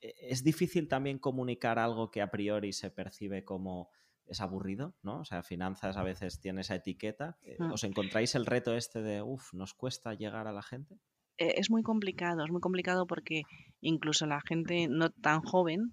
[0.00, 3.90] e, es difícil también comunicar algo que a priori se percibe como
[4.24, 5.18] es aburrido, ¿no?
[5.18, 7.38] O sea, finanzas a veces tiene esa etiqueta.
[7.42, 7.72] Eh, mm.
[7.72, 11.00] ¿Os encontráis el reto este de, uff, nos cuesta llegar a la gente?
[11.38, 13.42] Eh, es muy complicado, es muy complicado porque
[13.80, 15.92] incluso la gente no tan joven,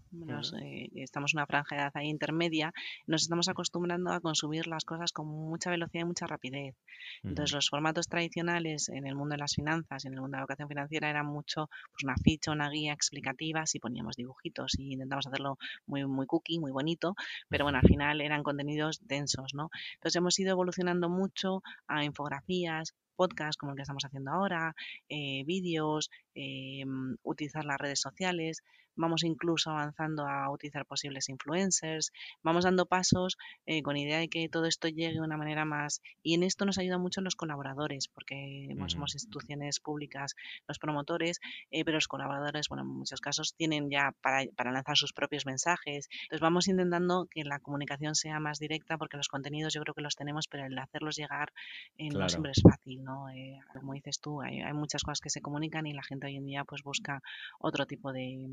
[0.61, 2.71] eh, estamos en una franja de edad ahí intermedia,
[3.07, 6.75] nos estamos acostumbrando a consumir las cosas con mucha velocidad y mucha rapidez.
[7.23, 10.43] Entonces, los formatos tradicionales en el mundo de las finanzas, en el mundo de la
[10.43, 15.25] educación financiera, eran mucho pues, una ficha, una guía explicativa, si poníamos dibujitos y intentamos
[15.27, 17.15] hacerlo muy, muy cookie, muy bonito,
[17.47, 19.69] pero bueno, al final eran contenidos densos, ¿no?
[19.95, 24.73] Entonces, hemos ido evolucionando mucho a infografías, podcast como el que estamos haciendo ahora,
[25.09, 26.85] eh, vídeos, eh,
[27.23, 28.63] utilizar las redes sociales,
[28.99, 32.11] vamos incluso avanzando a utilizar posibles influencers,
[32.43, 36.01] vamos dando pasos eh, con idea de que todo esto llegue de una manera más...
[36.21, 40.35] Y en esto nos ayudan mucho los colaboradores, porque somos instituciones públicas,
[40.67, 41.39] los promotores,
[41.71, 45.45] eh, pero los colaboradores, bueno, en muchos casos tienen ya para, para, lanzar sus propios
[45.45, 46.09] mensajes.
[46.23, 50.01] Entonces vamos intentando que la comunicación sea más directa, porque los contenidos yo creo que
[50.01, 51.53] los tenemos, pero el hacerlos llegar
[51.97, 53.27] eh, no siempre es fácil, ¿no?
[53.73, 56.45] como dices tú, hay, hay muchas cosas que se comunican y la gente hoy en
[56.45, 57.21] día pues busca
[57.59, 58.47] otro tipo de,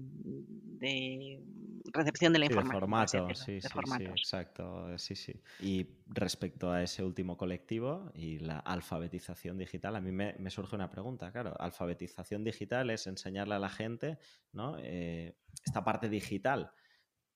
[0.46, 1.42] de
[1.92, 2.74] recepción de la información.
[2.74, 5.40] De formato, sí, sí, sí, exacto, sí, sí.
[5.60, 10.90] Y respecto a ese último colectivo y la alfabetización digital, a mí me, surge una
[10.90, 14.18] pregunta, claro, alfabetización digital es enseñarle a la gente,
[14.52, 14.76] ¿no?
[14.78, 16.72] Eh, esta parte digital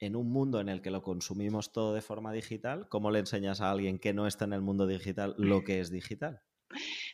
[0.01, 3.61] en un mundo en el que lo consumimos todo de forma digital, ¿cómo le enseñas
[3.61, 6.43] a alguien que no está en el mundo digital lo que es digital?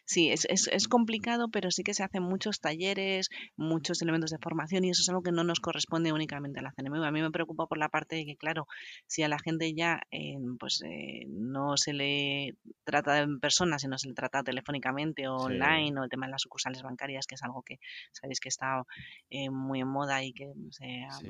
[0.05, 4.39] Sí, es, es, es, complicado, pero sí que se hacen muchos talleres, muchos elementos de
[4.39, 7.05] formación y eso es algo que no nos corresponde únicamente a la CNMV.
[7.05, 8.67] A mí me preocupa por la parte de que, claro,
[9.07, 13.99] si a la gente ya eh, pues eh, no se le trata en persona, sino
[13.99, 17.43] se le trata telefónicamente o online o el tema de las sucursales bancarias, que es
[17.43, 17.79] algo que
[18.13, 18.85] sabéis que está
[19.31, 20.53] eh, muy en moda y que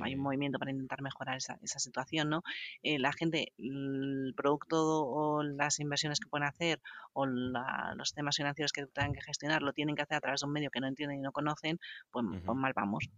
[0.03, 2.43] hay un movimiento para intentar mejorar esa, esa situación, ¿no?
[2.83, 6.81] la gente, el producto o las inversiones que pueden hacer
[7.13, 10.47] o los temas financieros que tengan que gestionar lo tienen que hacer a través de
[10.47, 11.79] un medio que no entienden y no conocen,
[12.11, 13.09] pues, pues mal vamos,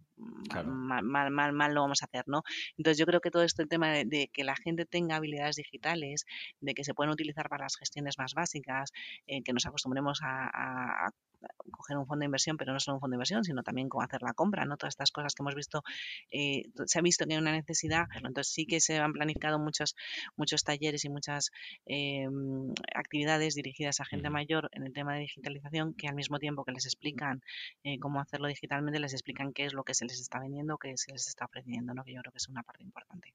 [0.65, 2.43] mal, mal, mal, mal, lo vamos a hacer, ¿no?
[2.77, 6.25] Entonces yo creo que todo este tema de, que la gente tenga habilidades digitales,
[6.59, 8.91] de que se pueden utilizar para las gestiones más básicas,
[9.25, 11.09] eh, que nos acostumbremos a
[11.71, 14.03] coger un fondo de inversión, pero no solo un fondo de inversión, sino también cómo
[14.03, 14.77] hacer la compra, ¿no?
[14.77, 15.83] Todas estas cosas que hemos visto,
[16.31, 19.95] eh, se ha visto que hay una necesidad, entonces sí que se han planificado muchos,
[20.35, 21.51] muchos talleres y muchas
[21.85, 22.27] eh,
[22.95, 26.71] actividades dirigidas a gente mayor en el tema de digitalización que al mismo tiempo que
[26.71, 27.41] les explican
[27.83, 30.97] eh, cómo hacerlo digitalmente, les explican qué es lo que se les está vendiendo, qué
[30.97, 32.03] se les está ofreciendo, ¿no?
[32.03, 33.33] Que yo creo que es una parte importante.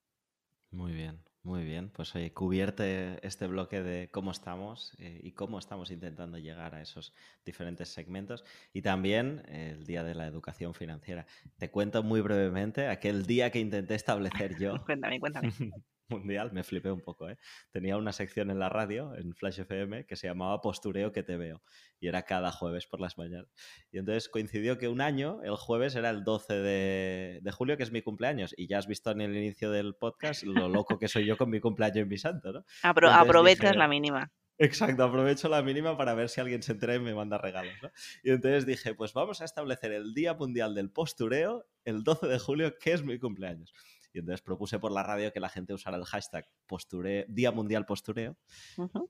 [0.71, 1.91] Muy bien, muy bien.
[1.91, 6.83] Pues oye, cubierte este bloque de cómo estamos eh, y cómo estamos intentando llegar a
[6.83, 7.15] esos
[7.45, 8.45] diferentes segmentos.
[8.73, 11.27] Y también el Día de la Educación Financiera.
[11.59, 14.85] Te cuento muy brevemente aquel día que intenté establecer yo.
[14.85, 15.53] cuéntame, cuéntame.
[16.09, 17.29] mundial, me flipé un poco.
[17.29, 17.39] ¿eh?
[17.71, 21.37] Tenía una sección en la radio, en Flash FM, que se llamaba Postureo que te
[21.37, 21.63] veo.
[22.01, 23.53] Y era cada jueves por las mañanas.
[23.91, 27.93] Y entonces coincidió que un año, el jueves era el 12 de, julio, que es
[27.93, 28.55] mi cumpleaños.
[28.57, 31.51] Y ya has visto en el inicio del podcast lo loco que soy yo con
[31.51, 32.65] mi cumpleaños y mi santo, ¿no?
[32.83, 34.33] aprovechas la mínima.
[34.57, 37.75] Exacto, aprovecho la mínima para ver si alguien se entera y me manda regalos.
[37.83, 37.91] ¿no?
[38.23, 42.39] Y entonces dije, pues vamos a establecer el Día Mundial del Postureo el 12 de
[42.39, 43.73] julio, que es mi cumpleaños.
[44.15, 47.85] Y entonces propuse por la radio que la gente usara el hashtag postureo, Día Mundial
[47.85, 48.37] Postureo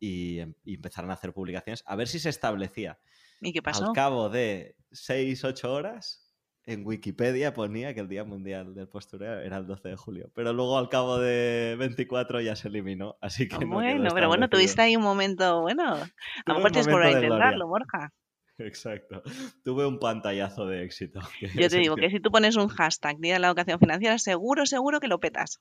[0.01, 2.99] y, y, empezaran a hacer publicaciones a ver si se establecía.
[3.41, 3.89] ¿Y qué pasó?
[3.89, 6.25] Al cabo de 6, 8 horas,
[6.67, 10.53] en Wikipedia ponía que el Día Mundial del Postureo era el 12 de julio, pero
[10.53, 14.97] luego al cabo de 24 ya se eliminó, así que Bueno, pero bueno, tuviste ahí
[14.97, 16.09] un momento, bueno, a
[16.47, 18.13] lo mejor tienes por intentarlo, Borja.
[18.59, 19.23] Exacto.
[19.65, 21.21] Tuve un pantallazo de éxito.
[21.55, 24.67] Yo te digo que si tú pones un hashtag Día de la Educación Financiera, seguro,
[24.67, 25.61] seguro que lo petas.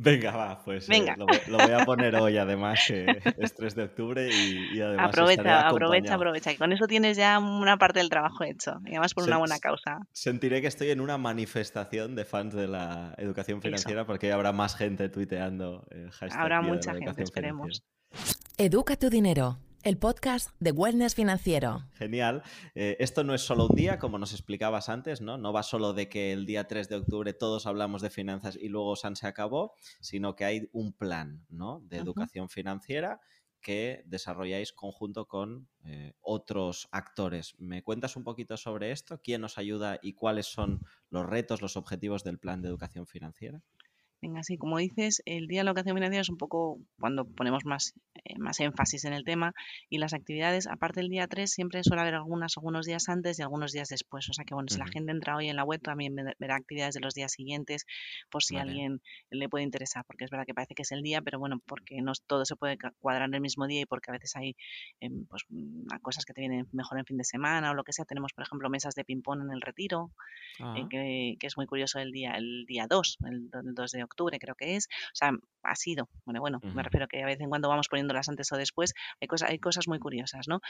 [0.00, 1.26] Venga, va, pues eh, lo,
[1.58, 3.04] voy a poner hoy, además, que
[3.36, 5.08] es 3 de octubre y, además.
[5.08, 6.56] Aprovecha, aprovecha, aprovecha.
[6.56, 9.98] Con eso tienes ya una parte del trabajo hecho, y además por una buena causa.
[10.12, 14.76] Sentiré que estoy en una manifestación de fans de la educación financiera porque habrá más
[14.76, 16.40] gente tuiteando el hashtag.
[16.40, 17.82] Habrá mucha gente, esperemos.
[18.56, 21.84] Educa tu dinero el podcast de Wellness Financiero.
[21.94, 22.42] Genial.
[22.74, 25.38] Eh, esto no es solo un día, como nos explicabas antes, ¿no?
[25.38, 28.68] No va solo de que el día 3 de octubre todos hablamos de finanzas y
[28.68, 31.80] luego San se acabó, sino que hay un plan, ¿no?
[31.84, 33.20] De educación financiera
[33.60, 37.54] que desarrolláis conjunto con eh, otros actores.
[37.58, 39.20] ¿Me cuentas un poquito sobre esto?
[39.22, 43.62] ¿Quién nos ayuda y cuáles son los retos, los objetivos del plan de educación financiera?
[44.20, 47.64] Venga, sí, como dices, el Día de la Educación Financiera es un poco cuando ponemos
[47.64, 49.54] más, eh, más énfasis en el tema
[49.88, 53.42] y las actividades, aparte del día 3, siempre suele haber algunas algunos días antes y
[53.42, 54.28] algunos días después.
[54.28, 56.94] O sea que, bueno, si la gente entra hoy en la web, también verá actividades
[56.94, 57.86] de los días siguientes
[58.28, 59.00] por si a alguien
[59.30, 62.02] le puede interesar, porque es verdad que parece que es el día, pero bueno, porque
[62.02, 64.56] no todo se puede cuadrar en el mismo día y porque a veces hay
[64.98, 67.92] em, pues, mm, cosas que te vienen mejor en fin de semana o lo que
[67.92, 68.04] sea.
[68.04, 70.10] Tenemos, por ejemplo, mesas de ping-pong en el retiro,
[70.58, 70.86] eh, ah.
[70.90, 74.38] que, que, es muy curioso el día, el día 2, el, el 2 de octubre
[74.38, 77.40] creo que es, o sea, ha sido, bueno, bueno, me refiero a que a vez
[77.40, 80.60] en cuando vamos poniéndolas antes o después, hay, cosas hay cosas muy curiosas, ¿no?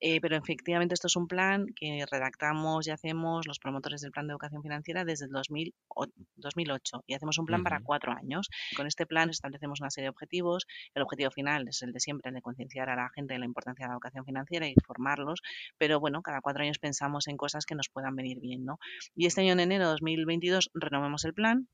[0.00, 4.26] Eh, pero efectivamente esto es un plan que redactamos y hacemos los promotores del plan
[4.26, 8.48] de educación financiera desde el 2008 y hacemos un plan para cuatro años.
[8.76, 12.30] Con este plan establecemos una serie de objetivos, el objetivo final es el de siempre,
[12.30, 15.42] el de concienciar a la gente de la importancia de la educación financiera y formarlos,
[15.78, 18.78] pero bueno, cada cuatro años pensamos en cosas que nos puedan venir bien, ¿no?
[19.14, 21.68] Y este año en enero de 2022 renovamos el plan,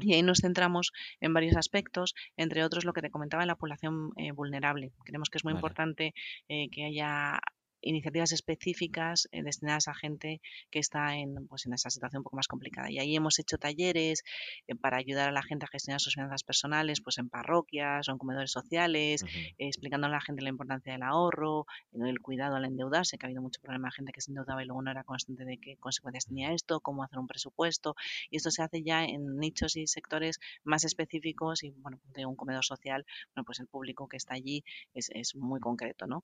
[0.00, 3.56] y ahí nos centramos en varios aspectos, entre otros lo que te comentaba en la
[3.56, 4.92] población eh, vulnerable.
[5.04, 6.14] Creemos que es muy importante
[6.48, 7.40] eh, que haya
[7.82, 10.40] iniciativas específicas eh, destinadas a gente
[10.70, 12.90] que está en, pues, en esa situación un poco más complicada.
[12.90, 14.22] Y ahí hemos hecho talleres
[14.66, 18.12] eh, para ayudar a la gente a gestionar sus finanzas personales, pues en parroquias o
[18.12, 19.24] en comedores sociales,
[19.58, 23.42] explicando a la gente la importancia del ahorro, el cuidado al endeudarse, que ha habido
[23.42, 26.26] mucho problema de gente que se endeudaba y luego no era consciente de qué consecuencias
[26.26, 27.94] tenía esto, cómo hacer un presupuesto.
[28.30, 32.36] Y esto se hace ya en nichos y sectores más específicos y, bueno, de un
[32.36, 34.64] comedor social, bueno, pues el público que está allí
[34.94, 36.22] es, es muy concreto, ¿no?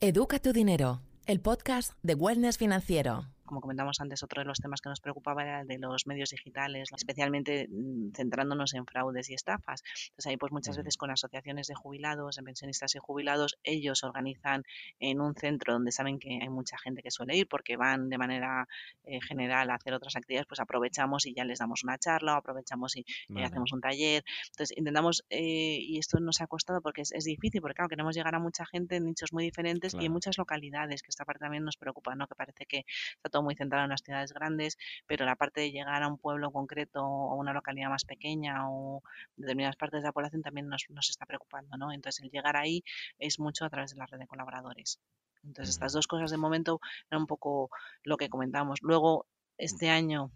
[0.00, 0.93] Educa tu dinero
[1.26, 5.42] el podcast de Wellness Financiero como comentamos antes, otro de los temas que nos preocupaba
[5.42, 9.82] era el de los medios digitales, especialmente mm, centrándonos en fraudes y estafas.
[10.08, 14.64] Entonces ahí pues muchas veces con asociaciones de jubilados, en pensionistas y jubilados, ellos organizan
[14.98, 18.18] en un centro donde saben que hay mucha gente que suele ir porque van de
[18.18, 18.66] manera
[19.04, 22.36] eh, general a hacer otras actividades, pues aprovechamos y ya les damos una charla, o
[22.38, 23.04] aprovechamos y
[23.36, 24.24] eh, hacemos un taller.
[24.50, 28.34] Entonces intentamos, eh, y esto nos ha costado porque es, difícil, porque claro, queremos llegar
[28.34, 31.64] a mucha gente en nichos muy diferentes y en muchas localidades, que esta parte también
[31.64, 32.26] nos preocupa, ¿no?
[32.26, 32.84] Que parece que
[33.22, 36.18] está todo muy centrado en las ciudades grandes, pero la parte de llegar a un
[36.18, 39.02] pueblo concreto o una localidad más pequeña o
[39.36, 41.92] determinadas partes de la población también nos, nos está preocupando, ¿no?
[41.92, 42.84] Entonces el llegar ahí
[43.18, 45.00] es mucho a través de la red de colaboradores.
[45.42, 47.70] Entonces estas dos cosas de momento eran un poco
[48.04, 48.78] lo que comentamos.
[48.82, 49.26] Luego,
[49.58, 50.30] este año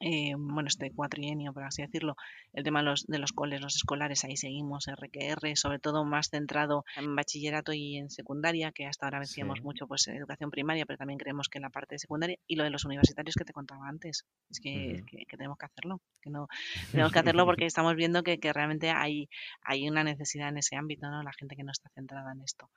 [0.00, 2.16] eh, bueno, este cuatrienio, por así decirlo,
[2.52, 6.28] el tema de los, de los coles, los escolares, ahí seguimos, RQR, sobre todo más
[6.30, 10.98] centrado en bachillerato y en secundaria, que hasta ahora decíamos mucho pues educación primaria, pero
[10.98, 13.52] también creemos que en la parte de secundaria y lo de los universitarios que te
[13.52, 16.48] contaba antes, es que, tenemos que hacerlo, que no
[16.90, 19.28] tenemos que hacerlo porque estamos viendo que, que realmente hay,
[19.62, 21.22] hay una necesidad en ese ámbito, ¿no?
[21.22, 22.70] La gente que no está centrada en esto.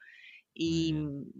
[0.58, 0.96] Y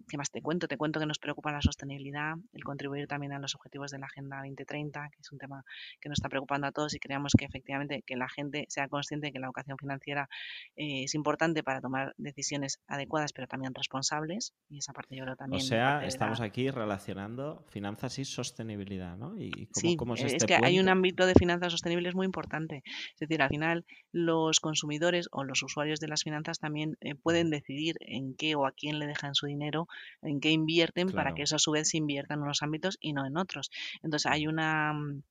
[0.10, 3.40] qué más te cuento, te cuento que nos preocupa la sostenibilidad, el contribuir también a
[3.40, 5.64] los objetivos de la Agenda 2030, que es un tema
[6.02, 9.28] que nos está preocupando a todos y creemos que efectivamente que la gente sea consciente
[9.28, 10.28] de que la educación financiera
[10.76, 15.36] eh, es importante para tomar decisiones adecuadas pero también responsables y esa parte yo creo
[15.36, 15.62] también.
[15.62, 19.36] O sea, estamos aquí relacionando finanzas y sostenibilidad, ¿no?
[19.38, 22.84] Y cómo, es, este que hay un ámbito de finanzas sostenibles muy importante.
[23.14, 27.50] Es decir, al final los consumidores o los usuarios de las finanzas también eh, pueden
[27.50, 29.88] decidir en qué o a quién le dejan su dinero,
[30.22, 33.14] en qué invierten para que eso a su vez se invierta en unos ámbitos y
[33.14, 33.72] no en otros.
[34.04, 35.24] Entonces hay una mm,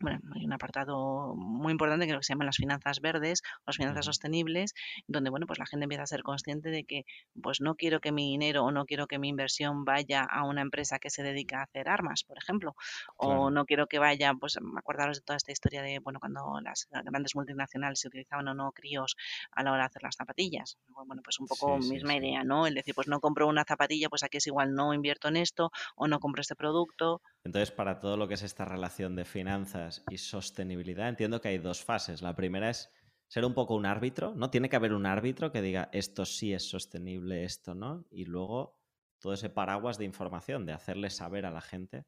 [0.00, 4.04] bueno, hay un apartado muy importante que se llama las finanzas verdes o las finanzas
[4.04, 4.74] sostenibles,
[5.06, 7.04] donde bueno, pues la gente empieza a ser consciente de que
[7.42, 10.62] pues no quiero que mi dinero o no quiero que mi inversión vaya a una
[10.62, 12.74] empresa que se dedica a hacer armas, por ejemplo,
[13.16, 16.88] o no quiero que vaya, pues acordaros de toda esta historia de bueno, cuando las
[16.90, 19.16] grandes multinacionales se utilizaban o no críos
[19.52, 20.78] a la hora de hacer las zapatillas.
[21.06, 22.66] Bueno, pues un poco misma idea, ¿no?
[22.66, 25.70] El decir, pues no compro una zapatilla, pues aquí es igual no invierto en esto
[25.94, 27.22] o no compro este producto.
[27.44, 31.58] Entonces, para todo lo que es esta relación de finanzas y sostenibilidad, entiendo que hay
[31.58, 32.22] dos fases.
[32.22, 32.90] La primera es
[33.28, 34.50] ser un poco un árbitro, ¿no?
[34.50, 38.78] Tiene que haber un árbitro que diga esto sí es sostenible, esto no, y luego
[39.18, 42.04] todo ese paraguas de información, de hacerle saber a la gente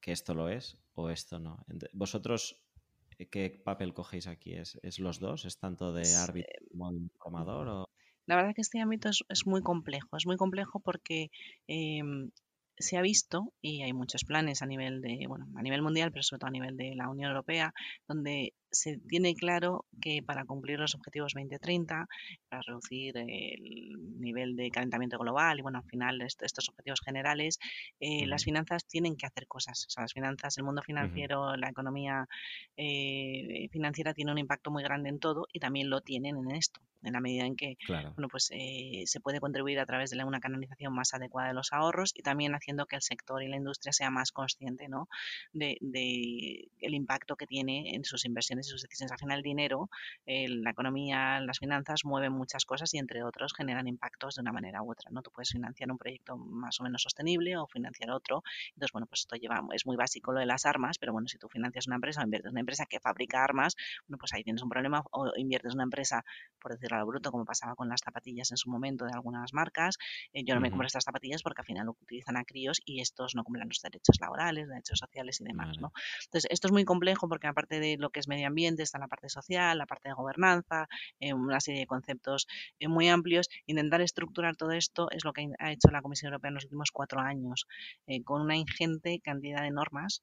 [0.00, 1.64] que esto lo es o esto no.
[1.92, 2.62] ¿Vosotros
[3.18, 4.54] eh, qué papel cogéis aquí?
[4.54, 5.44] ¿Es, los dos?
[5.44, 7.68] ¿Es tanto de árbitro como de informador?
[7.68, 7.90] O...
[8.26, 10.16] La verdad que este ámbito es, muy complejo.
[10.16, 11.30] Es muy complejo porque
[11.66, 12.30] em,
[12.78, 16.22] se ha visto, y hay muchos planes a nivel de, bueno, a nivel mundial, pero
[16.22, 17.72] sobre todo a nivel de la Unión Europea,
[18.08, 22.08] donde se tiene claro que para cumplir los objetivos 2030,
[22.48, 27.58] para reducir el nivel de calentamiento global y bueno, al final estos objetivos generales,
[28.00, 29.86] eh, las finanzas tienen que hacer cosas.
[29.86, 32.26] O sea, las finanzas, el mundo financiero, la economía
[32.76, 36.80] eh, financiera tiene un impacto muy grande en todo y también lo tienen en esto
[37.02, 40.40] en la medida en que bueno, pues, eh, se puede contribuir a través de una
[40.40, 43.92] canalización más adecuada de los ahorros y también haciendo que el sector y la industria
[43.92, 45.08] sea más consciente ¿no?
[45.52, 45.78] de,
[46.80, 49.12] el impacto que tiene en sus inversiones sus decisiones.
[49.12, 49.90] Al final el dinero,
[50.26, 54.52] eh, la economía, las finanzas mueven muchas cosas y entre otros generan impactos de una
[54.52, 55.10] manera u otra.
[55.10, 55.22] ¿no?
[55.22, 58.42] Tú puedes financiar un proyecto más o menos sostenible o financiar otro.
[58.74, 61.38] Entonces, bueno, pues esto lleva, es muy básico lo de las armas, pero bueno, si
[61.38, 64.42] tú financias una empresa o inviertes en una empresa que fabrica armas, bueno, pues ahí
[64.42, 66.24] tienes un problema o inviertes en una empresa,
[66.60, 69.96] por decirlo a bruto, como pasaba con las zapatillas en su momento de algunas marcas.
[70.32, 73.00] Eh, yo no me compro estas zapatillas porque al final lo utilizan a críos y
[73.00, 75.78] estos no cumplen los derechos laborales, derechos sociales y demás.
[75.78, 75.92] ¿no?
[76.24, 79.08] Entonces, esto es muy complejo porque aparte de lo que es medio ambiente, está la
[79.08, 80.86] parte social, la parte de gobernanza,
[81.20, 82.46] eh, una serie de conceptos
[82.78, 83.48] eh, muy amplios.
[83.66, 86.90] Intentar estructurar todo esto es lo que ha hecho la Comisión Europea en los últimos
[86.90, 87.66] cuatro años,
[88.24, 90.22] con una ingente cantidad de normas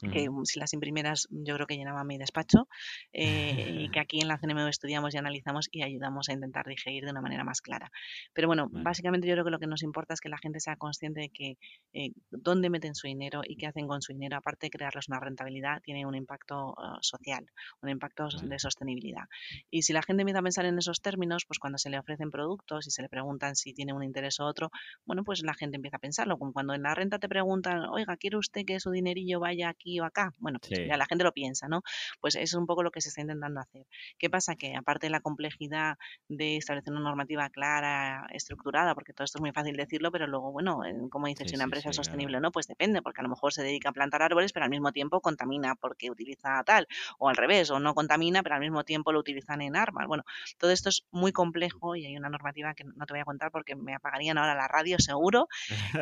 [0.00, 2.68] que si las imprimieras yo creo que llenaba mi despacho
[3.12, 7.04] eh, y que aquí en la CNMU estudiamos y analizamos y ayudamos a intentar digerir
[7.04, 7.90] de una manera más clara.
[8.32, 10.76] Pero bueno, básicamente yo creo que lo que nos importa es que la gente sea
[10.76, 11.58] consciente de que
[11.92, 15.20] eh, dónde meten su dinero y qué hacen con su dinero, aparte de crearles una
[15.20, 17.46] rentabilidad, tiene un impacto ah, social,
[17.82, 19.24] un impacto de sostenibilidad.
[19.70, 22.30] Y si la gente empieza a pensar en esos términos, pues cuando se le ofrecen
[22.30, 24.70] productos y se le preguntan si tiene un interés u otro,
[25.04, 26.38] bueno, pues la gente empieza a pensarlo.
[26.38, 29.89] Como cuando en la renta te preguntan, oiga, ¿quiere usted que su dinerillo vaya aquí
[29.98, 30.32] o acá.
[30.38, 31.82] Bueno, pues ya la gente lo piensa, ¿no?
[32.20, 33.86] Pues eso es un poco lo que se está intentando hacer.
[34.18, 34.54] ¿Qué pasa?
[34.54, 35.96] Que aparte de la complejidad
[36.28, 40.52] de establecer una normativa clara, estructurada, porque todo esto es muy fácil decirlo, pero luego,
[40.52, 43.30] bueno, como dices, si una empresa es sostenible o no, pues depende, porque a lo
[43.30, 46.86] mejor se dedica a plantar árboles, pero al mismo tiempo contamina porque utiliza tal,
[47.18, 50.06] o al revés, o no contamina, pero al mismo tiempo lo utilizan en armas.
[50.06, 50.24] Bueno,
[50.58, 53.50] todo esto es muy complejo y hay una normativa que no te voy a contar
[53.50, 55.48] porque me apagarían ahora la radio seguro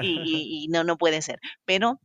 [0.03, 1.41] y, y no, no puede ser.
[1.65, 2.01] Pero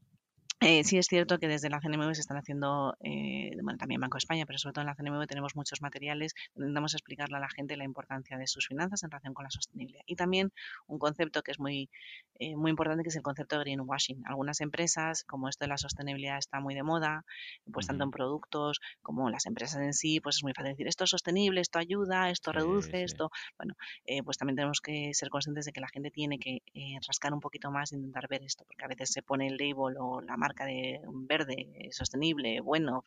[0.65, 4.15] eh, sí es cierto que desde la CNMV se están haciendo, eh, bueno, también Banco
[4.15, 7.41] de España, pero sobre todo en la CNMV tenemos muchos materiales donde intentamos explicarle a
[7.41, 10.03] la gente la importancia de sus finanzas en relación con la sostenibilidad.
[10.05, 10.53] Y también
[10.87, 11.89] un concepto que es muy,
[12.35, 14.23] eh, muy importante, que es el concepto de greenwashing.
[14.25, 17.25] Algunas empresas, como esto de la sostenibilidad está muy de moda,
[17.71, 21.03] pues tanto en productos como las empresas en sí, pues es muy fácil decir, esto
[21.03, 23.31] es sostenible, esto ayuda, esto reduce, esto...
[23.57, 23.75] Bueno,
[24.23, 26.61] pues también tenemos que ser conscientes de que la gente tiene que
[27.05, 29.97] rascar un poquito más e intentar ver esto, porque a veces se pone el label
[29.99, 33.05] o la marca de un verde, sostenible, bueno,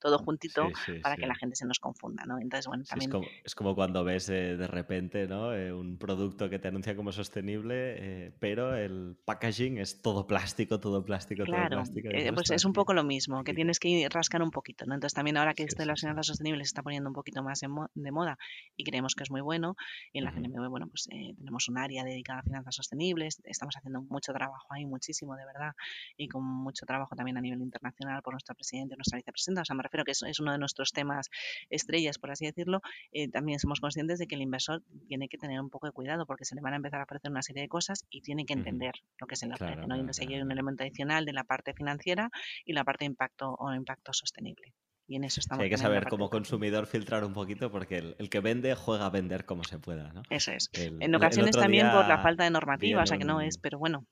[0.00, 0.68] todo juntito
[1.02, 2.38] para que la gente se nos confunda, ¿no?
[2.38, 3.10] Entonces, bueno, también...
[3.42, 5.52] es, como, cuando ves eh, de repente, ¿no?
[5.52, 10.78] Eh, un producto que te anuncia como sostenible, eh, pero el packaging es todo plástico,
[10.78, 12.08] todo plástico, todo plástico.
[12.34, 14.94] pues es un poco lo mismo, que tienes que ir rascar un poquito, ¿no?
[14.94, 17.60] Entonces también ahora que esto de las finanzas sostenibles se está poniendo un poquito más
[17.60, 18.38] de moda
[18.76, 19.74] y creemos que es muy bueno,
[20.12, 24.02] y en la CNMV, bueno, pues tenemos un área dedicada a finanzas sostenibles, estamos haciendo
[24.02, 25.72] mucho trabajo ahí, muchísimo, de verdad,
[26.16, 29.62] y con mucho trabajo también a nivel internacional por nuestra presidenta y nuestra vicepresidenta.
[29.62, 31.30] O sea, me refiero que es, es uno de nuestros temas
[31.70, 32.80] estrellas, por así decirlo.
[33.12, 36.26] Eh, también somos conscientes de que el inversor tiene que tener un poco de cuidado
[36.26, 38.54] porque se le van a empezar a ofrecer una serie de cosas y tiene que
[38.54, 39.86] entender lo que se le ofrece.
[39.86, 39.94] ¿no?
[39.94, 42.30] Y entonces hay un elemento adicional de la parte financiera
[42.64, 44.74] y la parte de impacto o impacto sostenible.
[45.06, 45.62] Y en eso estamos.
[45.62, 49.44] hay que saber como consumidor filtrar un poquito porque el, que vende juega a vender
[49.44, 50.22] como se pueda, ¿no?
[50.30, 50.70] Eso es.
[50.72, 54.06] en ocasiones también por la falta de normativa, o sea que no es, pero bueno,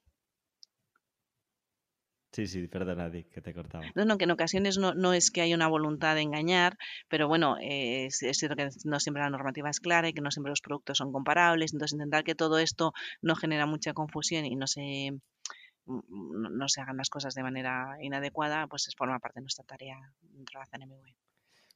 [2.33, 3.85] Sí, sí, perdona, Dick, que te cortaba.
[3.95, 6.79] No, no, que en ocasiones no, no es que haya una voluntad de engañar,
[7.09, 10.31] pero bueno, eh, es, cierto que no siempre la normativa es clara y que no
[10.31, 14.57] siempre los productos son comparables, entonces intentar que todo esto no genera mucha confusión y
[14.57, 15.13] no se
[15.85, 19.67] mm, no, se hagan las cosas de manera inadecuada, pues es forma parte de nuestra
[19.67, 21.15] tarea dentro de la CNMV.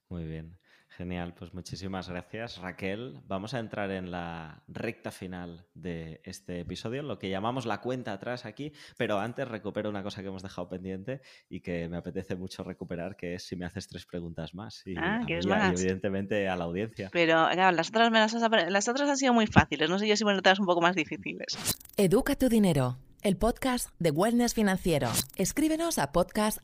[0.09, 0.57] Muy bien.
[0.97, 3.21] Genial, pues muchísimas gracias Raquel.
[3.29, 8.15] Vamos a entrar en la recta final de este episodio, lo que llamamos la cuenta
[8.15, 11.21] atrás aquí, pero antes recupero una cosa que hemos dejado pendiente
[11.51, 14.87] y que me apetece mucho recuperar, que es si me haces tres preguntas más.
[14.87, 15.79] Y, ah, más?
[15.79, 17.11] evidentemente a la audiencia.
[17.13, 20.59] Pero las otras, las otras han sido muy fáciles, no sé yo si me notas
[20.61, 21.59] un poco más difíciles.
[21.99, 25.11] Educa tu dinero, el podcast de Wellness Financiero.
[25.37, 26.59] Escríbenos a podcast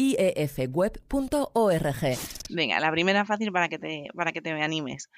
[0.00, 1.04] iefweb.org.
[2.48, 5.10] Venga, la primera fácil para que te, para que te animes.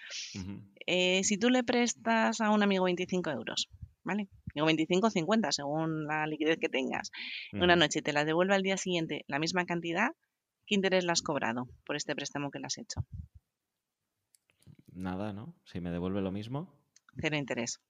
[0.87, 3.69] Eh, si tú le prestas a un amigo 25 euros,
[4.03, 4.29] ¿vale?
[4.55, 7.13] Digo 25 o 50, según la liquidez que tengas,
[7.53, 10.11] una noche y te la devuelve al día siguiente la misma cantidad,
[10.67, 13.07] ¿qué interés le has cobrado por este préstamo que le has hecho?
[14.93, 15.55] Nada, ¿no?
[15.65, 16.75] Si me devuelve lo mismo.
[17.21, 17.81] Cero interés.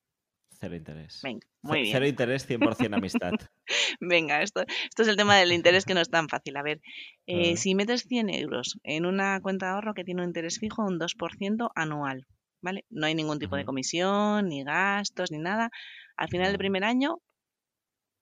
[0.63, 1.19] Cero interés.
[1.25, 1.93] Venga, muy bien.
[1.93, 3.33] Cero interés, 100% amistad.
[4.01, 6.57] Venga, esto, esto es el tema del interés que no es tan fácil.
[6.57, 6.81] A ver,
[7.27, 10.85] eh, si metes 100 euros en una cuenta de ahorro que tiene un interés fijo,
[10.85, 12.29] un 2% anual,
[12.61, 12.85] ¿vale?
[12.91, 15.69] No hay ningún tipo de comisión, ni gastos, ni nada.
[16.17, 17.19] Al final del primer año,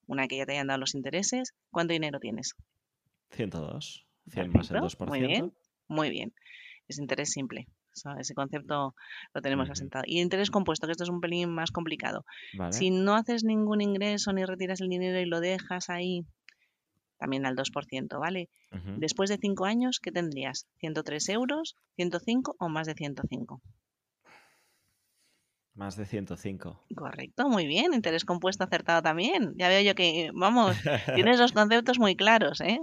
[0.06, 2.54] una que ya te hayan dado los intereses, ¿cuánto dinero tienes?
[3.32, 4.06] 102.
[4.30, 5.06] 100 más el 2%.
[5.06, 5.52] Muy bien,
[5.88, 6.32] muy bien.
[6.88, 7.66] Es interés simple
[8.18, 8.94] ese concepto
[9.34, 10.04] lo tenemos asentado.
[10.06, 12.24] Y interés compuesto, que esto es un pelín más complicado.
[12.70, 16.24] Si no haces ningún ingreso ni retiras el dinero y lo dejas ahí,
[17.18, 18.48] también al 2%, ¿vale?
[18.96, 20.66] Después de 5 años, ¿qué tendrías?
[20.82, 23.60] ¿103 euros, 105 o más de 105?
[25.74, 26.84] Más de 105.
[26.94, 27.94] Correcto, muy bien.
[27.94, 29.54] Interés compuesto acertado también.
[29.56, 30.76] Ya veo yo que, vamos,
[31.14, 32.80] tienes los conceptos muy claros, ¿eh?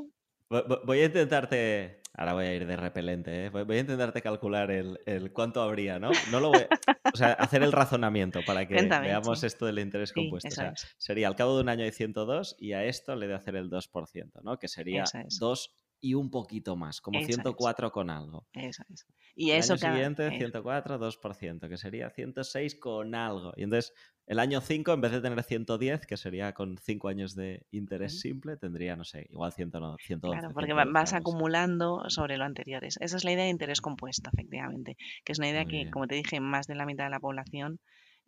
[0.49, 3.49] Voy a intentarte Ahora voy a ir de repelente, ¿eh?
[3.49, 6.09] voy a intentarte calcular el, cuánto habría, ¿no?
[6.32, 6.65] No lo voy,
[7.13, 10.49] o sea, hacer el razonamiento para que veamos esto del interés compuesto.
[10.49, 13.36] o sea, sería al cabo de un año de 102 y a esto le de
[13.36, 14.57] hacer el 2%, ¿no?
[14.57, 15.03] Que sería
[15.39, 18.48] 2 y un poquito más, como 104 con algo.
[18.54, 19.06] Eso es.
[19.36, 23.54] Y el eso año siguiente, 104, 2%, que sería 106 con algo.
[23.56, 23.93] Y entonces,
[24.26, 28.20] el año 5, en vez de tener 110, que sería con 5 años de interés
[28.20, 30.39] simple, tendría, no sé, igual 100, 112.
[30.39, 32.84] Claro, porque vas acumulando sobre lo anterior.
[32.84, 36.16] Esa es la idea de interés compuesto, efectivamente, que es una idea que, como te
[36.16, 37.80] dije, más de la mitad de la población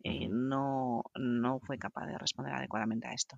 [0.02, 3.36] eh, no, no fue capaz de responder adecuadamente a esto.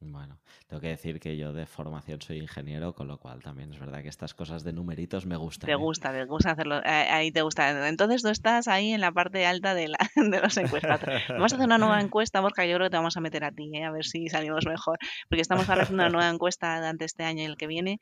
[0.00, 0.38] Bueno,
[0.68, 4.00] tengo que decir que yo de formación soy ingeniero, con lo cual también es verdad
[4.00, 5.66] que estas cosas de numeritos me gustan.
[5.66, 5.76] Te ¿eh?
[5.76, 7.88] gusta, te gusta hacerlo, eh, ahí te gusta.
[7.88, 11.00] Entonces tú estás ahí en la parte alta de, la, de los encuestas.
[11.28, 13.50] Vamos a hacer una nueva encuesta, Borja, yo creo que te vamos a meter a
[13.50, 13.84] ti, ¿eh?
[13.84, 17.46] a ver si salimos mejor, porque estamos haciendo una nueva encuesta durante este año y
[17.46, 17.98] el que viene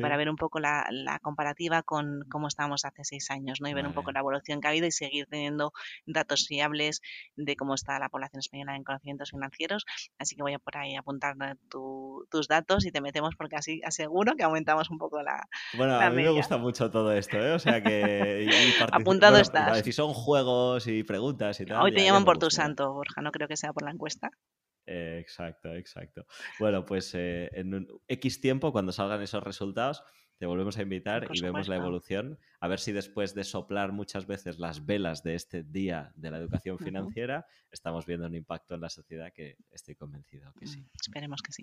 [0.00, 0.86] para ver un poco la,
[1.20, 3.68] comparativa con cómo estábamos hace seis años, ¿no?
[3.68, 5.72] Y ver un poco la evolución que ha habido y seguir teniendo
[6.06, 7.00] datos fiables
[7.34, 9.84] de cómo está la población española en conocimientos financieros.
[10.18, 11.36] Así que voy a por ahí a apuntar
[11.70, 15.48] tus datos y te metemos porque así aseguro que aumentamos un poco la.
[15.76, 17.52] Bueno, a mí me gusta mucho todo esto, ¿eh?
[17.52, 18.48] O sea que.
[18.92, 19.82] Apuntado estás.
[19.82, 21.82] Si son juegos y preguntas y tal.
[21.82, 24.30] Hoy te llaman por tu santo, Borja, no creo que sea por la encuesta.
[24.86, 26.26] exacto, exacto.
[26.58, 30.02] Bueno, pues eh, en un X tiempo, cuando salgan esos resultados,
[30.38, 32.38] te volvemos a invitar y vemos la evolución.
[32.60, 36.38] A ver si después de soplar muchas veces las velas de este día de la
[36.38, 40.80] educación financiera, estamos viendo un impacto en la sociedad que estoy convencido que sí.
[40.80, 41.62] Mm, esperemos que sí.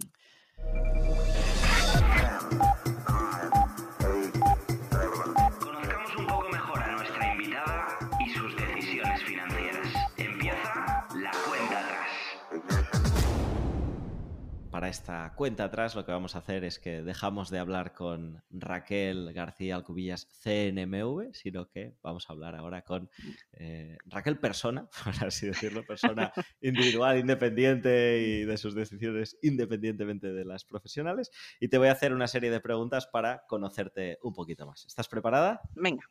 [14.76, 18.44] Para esta cuenta atrás lo que vamos a hacer es que dejamos de hablar con
[18.50, 23.10] Raquel García Alcubillas CNMV, sino que vamos a hablar ahora con
[23.54, 30.44] eh, Raquel persona, por así decirlo, persona individual, independiente y de sus decisiones independientemente de
[30.44, 31.32] las profesionales.
[31.62, 34.86] Y te voy a hacer una serie de preguntas para conocerte un poquito más.
[34.86, 35.62] ¿Estás preparada?
[35.74, 36.04] Venga.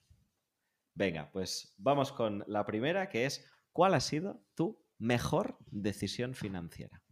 [0.94, 7.03] Venga, pues vamos con la primera, que es, ¿cuál ha sido tu mejor decisión financiera?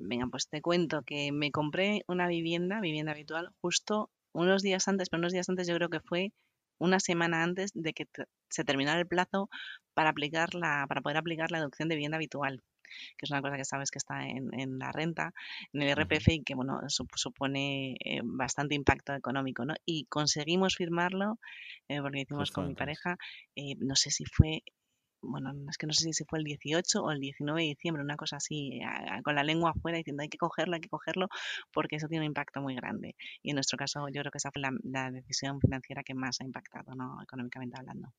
[0.00, 5.10] Venga, pues te cuento que me compré una vivienda, vivienda habitual, justo unos días antes,
[5.10, 6.32] pero unos días antes yo creo que fue
[6.78, 8.06] una semana antes de que
[8.48, 9.50] se terminara el plazo
[9.92, 12.62] para aplicar la, para poder aplicar la deducción de vivienda habitual,
[13.18, 15.34] que es una cosa que sabes que está en, la renta,
[15.74, 19.74] en el IRPF y que bueno, supone eh, bastante impacto económico, ¿no?
[19.84, 21.38] Y conseguimos firmarlo,
[21.88, 23.18] eh, porque hicimos con mi pareja,
[23.54, 24.62] eh, no sé si fue
[25.22, 28.16] bueno, es que no sé si fue el 18 o el 19 de diciembre, una
[28.16, 28.80] cosa así,
[29.24, 31.28] con la lengua afuera diciendo hay que cogerlo, hay que cogerlo,
[31.72, 33.16] porque eso tiene un impacto muy grande.
[33.42, 36.44] Y en nuestro caso yo creo que esa fue la, decisión financiera que más ha
[36.44, 37.22] impactado, ¿no?
[37.22, 38.12] económicamente hablando.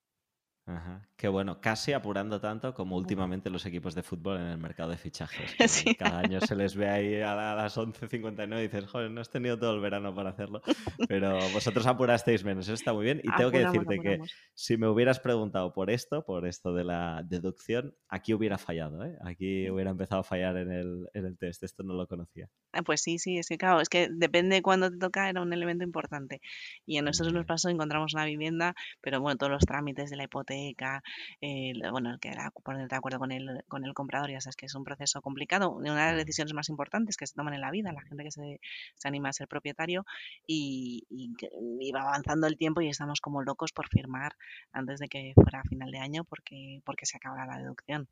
[0.65, 1.07] Ajá.
[1.17, 4.97] Qué bueno, casi apurando tanto como últimamente los equipos de fútbol en el mercado de
[4.97, 5.55] fichajes.
[5.99, 9.57] Cada año se les ve ahí a, las 11.59 y dices, joder, no has tenido
[9.57, 10.61] todo el verano para hacerlo,
[11.07, 13.21] pero vosotros apurasteis menos, eso está muy bien.
[13.23, 14.19] Y tengo que decirte que
[14.53, 19.17] si me hubieras preguntado por esto, por esto de la deducción, aquí hubiera fallado, ¿eh?
[19.23, 22.49] aquí hubiera empezado a fallar en el, en el test, esto no lo conocía.
[22.73, 25.41] Ah, pues sí, sí, es que claro, es que depende de cuándo te toca, era
[25.41, 26.41] un elemento importante.
[26.85, 30.23] Y a nosotros nos pasó, encontramos una vivienda, pero bueno, todos los trámites de la
[30.23, 34.55] hipoteca, eh, bueno, que era ponerte de acuerdo con el, con el comprador, ya sabes
[34.55, 37.61] que es un proceso complicado, una de las decisiones más importantes que se toman en
[37.61, 38.59] la vida, la gente que se,
[38.95, 40.05] se anima a ser propietario
[40.45, 44.35] y, y, va avanzando el tiempo y estamos como locos por firmar
[44.71, 48.07] antes de que fuera final de año porque, porque se acabara la deducción.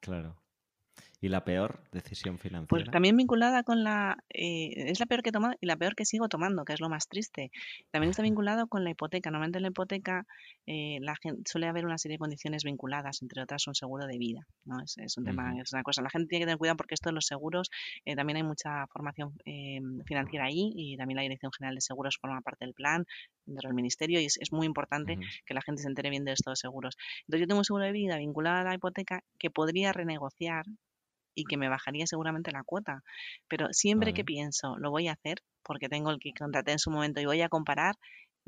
[0.00, 0.36] Claro.
[1.20, 2.68] ¿Y la peor decisión pues financiera?
[2.68, 4.22] Pues también vinculada con la...
[4.28, 6.80] Eh, es la peor que he tomado y la peor que sigo tomando, que es
[6.80, 7.50] lo más triste.
[7.90, 9.30] También está vinculado con la hipoteca.
[9.30, 10.26] Normalmente en la hipoteca
[10.66, 14.16] eh, la gente, suele haber una serie de condiciones vinculadas, entre otras un seguro de
[14.16, 14.46] vida.
[14.64, 14.76] ¿no?
[14.80, 16.02] Es, un tema, es una cosa.
[16.02, 17.68] La gente tiene que tener cuidado porque esto de los seguros,
[18.04, 19.32] eh, también hay mucha formación
[20.06, 23.04] financiera ahí y también la Dirección General de Seguros forma parte del plan
[23.44, 26.58] dentro del Ministerio y es, muy importante que la gente se entere bien de estos
[26.58, 26.96] seguros.
[27.20, 30.64] Entonces yo tengo un seguro de vida vinculado a la hipoteca que podría renegociar
[31.38, 33.02] y que me bajaría seguramente la cuota.
[33.48, 36.90] Pero siempre que pienso, lo voy a hacer porque tengo el que contraté en su
[36.90, 37.94] momento y voy a comparar,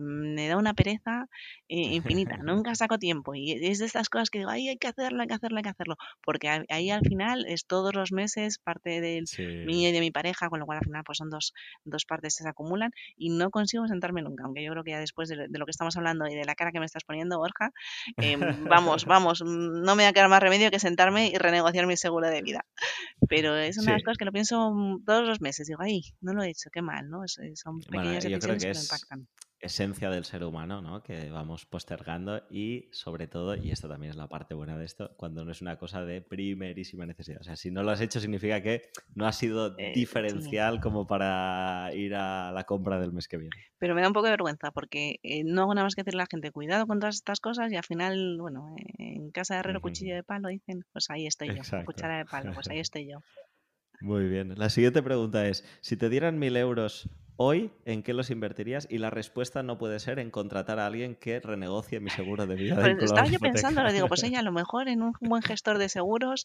[0.01, 1.29] me da una pereza
[1.69, 4.89] eh, infinita, nunca saco tiempo y es de estas cosas que digo, ay, hay que
[4.89, 8.59] hacerlo, hay que hacerlo, hay que hacerlo, porque ahí al final es todos los meses
[8.59, 9.23] parte de
[9.67, 11.53] mí y de mi pareja, con lo cual al final pues son dos,
[11.85, 15.01] dos partes que se acumulan y no consigo sentarme nunca, aunque yo creo que ya
[15.01, 17.73] después de, lo que estamos hablando y de la cara que me estás poniendo, Borja,
[18.17, 21.97] em, vamos, vamos, no me va a quedar más remedio que sentarme y renegociar mi
[21.97, 22.65] seguro de vida.
[23.29, 24.75] Pero es una de las cosas que lo pienso
[25.05, 27.23] todos los meses, digo, ay, no lo he hecho, qué mal, ¿no?
[27.55, 29.29] son pequeñas decisiones que, impactan
[29.61, 31.03] esencia del ser humano, ¿no?
[31.03, 35.13] Que vamos postergando y sobre todo, y esto también es la parte buena de esto,
[35.17, 37.41] cuando no es una cosa de primerísima necesidad.
[37.41, 38.83] O sea, si no lo has hecho significa que
[39.15, 43.57] no ha sido eh, diferencial como para ir a la compra del mes que viene.
[43.79, 46.23] Pero me da un poco de vergüenza porque eh, no hago nada más que decirle
[46.23, 49.61] a la gente, cuidado con todas estas cosas y al final, bueno, en casa de
[49.61, 53.09] herrero cuchillo de palo dicen, pues ahí estoy yo, cuchara de palo, pues ahí estoy
[53.09, 53.19] yo.
[54.01, 54.59] Muy bien.
[54.59, 57.11] La siguiente pregunta es, si te dieran mil euros
[57.43, 58.87] hoy, ¿en qué los invertirías?
[58.91, 62.55] Y la respuesta no puede ser en contratar a alguien que renegocie mi seguro de
[62.55, 62.75] vida.
[63.01, 65.79] Pues estaba yo pensando, lo digo, pues ella a lo mejor en un buen gestor
[65.79, 66.45] de seguros.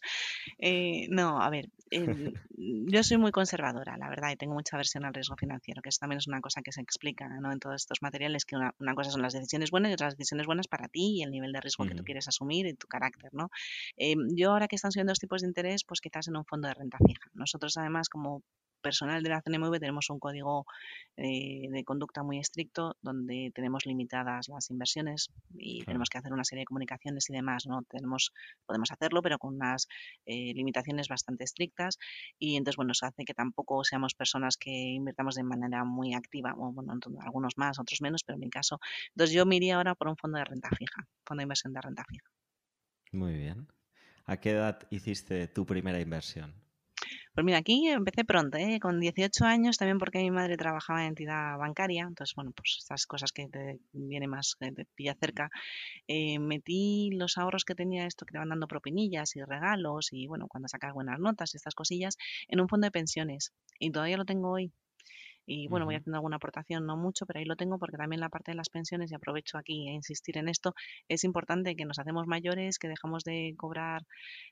[0.58, 5.12] Eh, no, a ver, yo soy muy conservadora, la verdad, y tengo mucha aversión al
[5.12, 7.52] riesgo financiero, que eso también es una cosa que se explica ¿no?
[7.52, 10.66] en todos estos materiales, que una, cosa son las decisiones buenas y otras decisiones buenas
[10.66, 13.50] para ti y el nivel de riesgo que tú quieres asumir y tu carácter, ¿no?
[13.98, 16.68] Eh, yo ahora que están subiendo los tipos de interés, pues quizás en un fondo
[16.68, 17.28] de renta fija.
[17.34, 18.42] Nosotros además como
[18.86, 20.64] personal de la CNMV tenemos un código
[21.16, 26.44] eh, de conducta muy estricto donde tenemos limitadas las inversiones y tenemos que hacer una
[26.44, 27.66] serie de comunicaciones y demás.
[27.66, 27.82] ¿no?
[27.90, 28.32] Tenemos,
[28.64, 29.88] podemos hacerlo, pero con unas
[30.24, 31.98] eh, limitaciones bastante estrictas
[32.38, 36.54] y entonces, bueno, eso hace que tampoco seamos personas que invirtamos de manera muy activa,
[36.56, 38.78] o, bueno, algunos más, otros menos, pero en mi caso.
[39.08, 41.80] Entonces yo me iría ahora por un fondo de renta fija, fondo de inversión de
[41.80, 42.30] renta fija.
[43.10, 43.66] Muy bien.
[44.26, 46.65] ¿A qué edad hiciste tu primera inversión?
[47.36, 48.80] Pues mira, aquí empecé pronto, ¿eh?
[48.80, 53.06] con 18 años, también porque mi madre trabajaba en entidad bancaria, entonces, bueno, pues estas
[53.06, 55.50] cosas que te viene más, que te pilla cerca.
[56.08, 60.28] Eh, metí los ahorros que tenía esto, que te van dando propinillas y regalos y,
[60.28, 62.16] bueno, cuando sacas buenas notas y estas cosillas,
[62.48, 63.52] en un fondo de pensiones.
[63.78, 64.72] Y todavía lo tengo hoy.
[65.46, 68.28] Y bueno, voy haciendo alguna aportación, no mucho, pero ahí lo tengo porque también la
[68.28, 70.74] parte de las pensiones, y aprovecho aquí a insistir en esto,
[71.08, 74.02] es importante que nos hacemos mayores, que dejamos de cobrar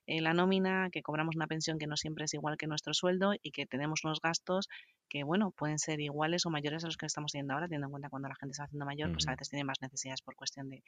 [0.06, 3.32] eh, la nómina, que cobramos una pensión que no siempre es igual que nuestro sueldo
[3.42, 4.68] y que tenemos unos gastos
[5.14, 7.92] que, bueno, pueden ser iguales o mayores a los que estamos teniendo ahora, teniendo en
[7.92, 10.34] cuenta cuando la gente se va haciendo mayor, pues a veces tiene más necesidades por
[10.34, 10.82] cuestión de,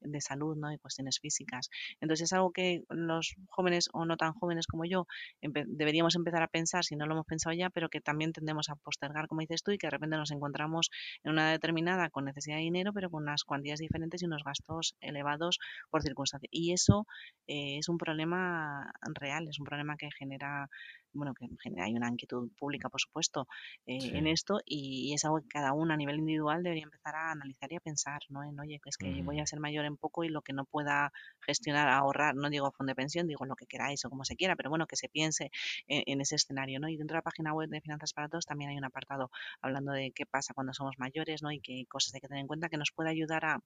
[0.00, 0.72] de, salud, ¿no?
[0.72, 1.68] Y cuestiones físicas.
[2.00, 5.06] Entonces es algo que los jóvenes o no tan jóvenes como yo
[5.42, 8.76] deberíamos empezar a pensar, si no lo hemos pensado ya, pero que también tendemos a
[8.76, 10.88] postergar, como dices tú, y que de repente nos encontramos
[11.22, 14.96] en una determinada con necesidad de dinero, pero con unas cuantías diferentes y unos gastos
[15.00, 15.58] elevados
[15.90, 16.48] por circunstancias.
[16.50, 17.06] Y eso
[17.46, 20.70] eh, es un problema real, es un problema que genera
[21.16, 21.48] bueno, que
[21.80, 23.46] hay una inquietud pública, por supuesto,
[23.86, 27.32] eh, en esto y, es algo que cada uno a nivel individual debería empezar a
[27.32, 28.44] analizar y a pensar, ¿no?
[28.44, 31.12] En, oye, es que voy a ser mayor en poco y lo que no pueda
[31.40, 34.56] gestionar, ahorrar, no digo fondo de pensión, digo lo que queráis o como se quiera,
[34.56, 35.50] pero bueno, que se piense
[35.88, 36.88] en, ese escenario, ¿no?
[36.88, 39.92] Y dentro de la página web de Finanzas para Todos también hay un apartado hablando
[39.92, 41.50] de qué pasa cuando somos mayores, ¿no?
[41.50, 43.60] Y qué cosas hay que tener en cuenta que nos puede ayudar a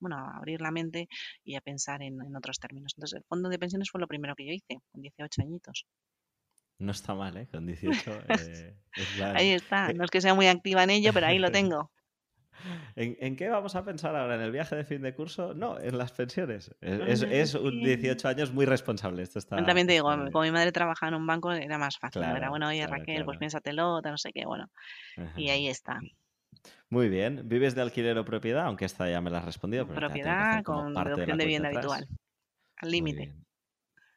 [0.00, 1.08] bueno, a abrir la mente
[1.44, 2.94] y a pensar en, en, otros términos.
[2.96, 5.86] Entonces, el fondo de pensiones fue lo primero que yo hice, con 18 añitos.
[6.80, 7.46] No está mal, ¿eh?
[7.50, 8.10] Con 18.
[8.98, 9.92] Eh, ahí está.
[9.92, 11.92] No es que sea muy activa en ello, pero ahí lo tengo.
[12.96, 14.34] ¿En, qué vamos a pensar ahora?
[14.34, 15.54] ¿En el viaje de fin de curso?
[15.54, 16.74] No, en las pensiones.
[16.80, 19.22] Es, un 18 años muy responsable.
[19.22, 22.22] Esto está, También te digo, como mi madre trabajaba en un banco, era más fácil.
[22.22, 24.68] era bueno, oye Raquel, pues piénsatelo, no sé qué, bueno.
[25.36, 26.00] Y ahí está.
[26.88, 27.48] Muy bien.
[27.48, 28.66] ¿Vives de alquiler o propiedad?
[28.66, 29.86] Aunque esta ya me la has respondido.
[29.86, 32.08] propiedad con deducción de, vivienda habitual.
[32.76, 33.32] Al límite.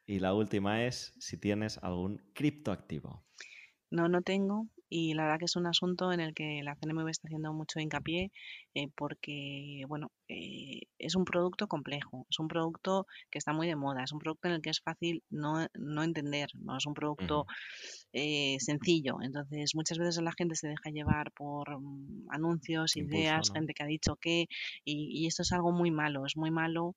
[0.05, 3.23] Y la última es si tienes algún criptoactivo.
[3.89, 7.09] No, no tengo y la verdad que es un asunto en el que la CNMV
[7.09, 8.31] está haciendo mucho hincapié
[8.75, 13.75] eh, porque, bueno, eh, es un producto complejo, es un producto que está muy de
[13.75, 16.93] moda, es un producto en el que es fácil no, no entender, no es un
[16.93, 17.45] producto
[18.13, 19.17] eh, sencillo.
[19.21, 23.87] Entonces, muchas veces la gente se deja llevar por mm, anuncios, ideas, gente que ha
[23.87, 24.47] dicho que,
[24.85, 26.95] y, esto es algo muy malo, es muy malo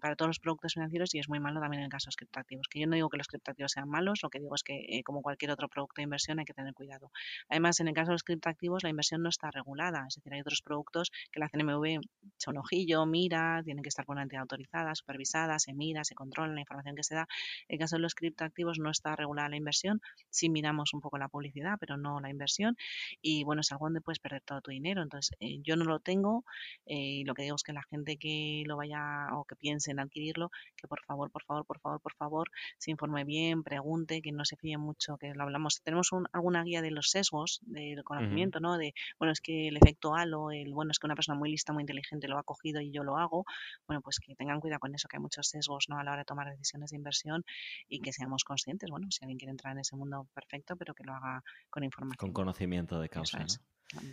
[0.00, 2.66] para todos los productos financieros y es muy malo también en casos criptoactivos.
[2.68, 5.20] Que yo no digo que los criptoactivos sean malos, lo que digo es que, como
[5.22, 7.10] cualquier otro producto de inversión, hay que tener cuidado.
[7.48, 10.40] Además, en el caso de los criptoactivos, la inversión no está regulada, es decir, hay
[10.40, 12.00] otros productos que la CNMV
[12.36, 16.14] echa un ojillo, mira, tienen que estar por una entidad autorizada, supervisada, se mira, se
[16.14, 17.26] controla la información que se da.
[17.68, 21.18] En el caso de los criptoactivos no está regulada la inversión, sí miramos un poco
[21.18, 22.76] la publicidad, pero no la inversión.
[23.20, 25.02] Y bueno, es algo donde puedes perder todo tu dinero.
[25.02, 26.44] Entonces, eh, yo no lo tengo
[26.86, 29.90] eh, y lo que digo es que la gente que lo vaya o que piense
[29.90, 34.22] en adquirirlo, que por favor, por favor, por favor, por favor, se informe bien, pregunte,
[34.22, 35.82] que no se fíe mucho, que lo hablamos.
[35.82, 38.78] Tenemos alguna guía de los sesgos del conocimiento, ¿no?
[38.78, 41.72] De, bueno, es que el efecto halo, el, bueno, es que una persona muy lista,
[41.72, 43.44] muy inteligente lo ha cogido y yo lo hago,
[43.86, 45.98] bueno, pues que tengan cuidado con eso, que hay muchos sesgos, ¿no?
[45.98, 47.44] A la hora de tomar decisiones de inversión
[47.88, 51.04] y que seamos conscientes, bueno, si alguien quiere entrar en ese mundo, perfecto, pero que
[51.04, 52.18] lo haga con información.
[52.18, 53.44] Con conocimiento de causa,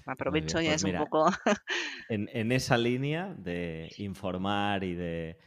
[0.05, 1.31] Aprovecho ya pues es un poco...
[2.09, 5.37] en, en esa línea de informar y de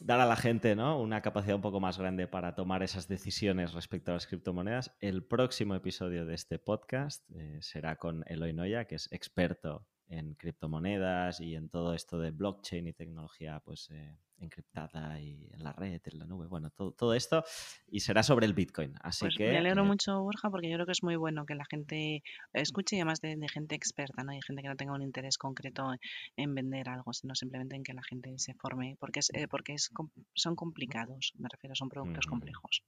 [0.00, 1.00] dar a la gente ¿no?
[1.00, 4.94] una capacidad un poco más grande para tomar esas decisiones respecto a las criptomonedas.
[5.00, 9.86] El próximo episodio de este podcast eh, será con Eloy Noya, que es experto
[10.18, 15.62] en criptomonedas y en todo esto de blockchain y tecnología pues, eh, encriptada y en
[15.62, 17.44] la red, en la nube, bueno, todo, todo esto
[17.88, 18.94] y será sobre el Bitcoin.
[19.00, 19.50] Así pues que...
[19.50, 22.22] Me alegro eh, mucho, Borja, porque yo creo que es muy bueno que la gente
[22.52, 24.32] escuche y además de, gente experta, ¿no?
[24.32, 25.90] Y gente que no tenga un interés concreto
[26.36, 29.74] en, vender algo, sino simplemente en que la gente se forme, porque es, eh, porque
[29.74, 29.90] es,
[30.34, 32.82] son complicados, me refiero, son productos complejos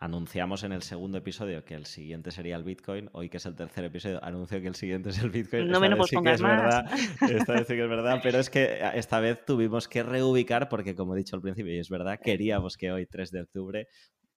[0.00, 3.10] anunciamos en el segundo episodio que el siguiente sería el Bitcoin.
[3.12, 5.68] Hoy, que es el tercer episodio, anuncio que el siguiente es el Bitcoin.
[5.68, 6.40] No me lo sí más.
[6.40, 6.90] Verdad,
[7.30, 10.94] esta vez sí que es verdad, pero es que esta vez tuvimos que reubicar porque,
[10.94, 13.88] como he dicho al principio, y es verdad, queríamos que hoy, 3 de octubre,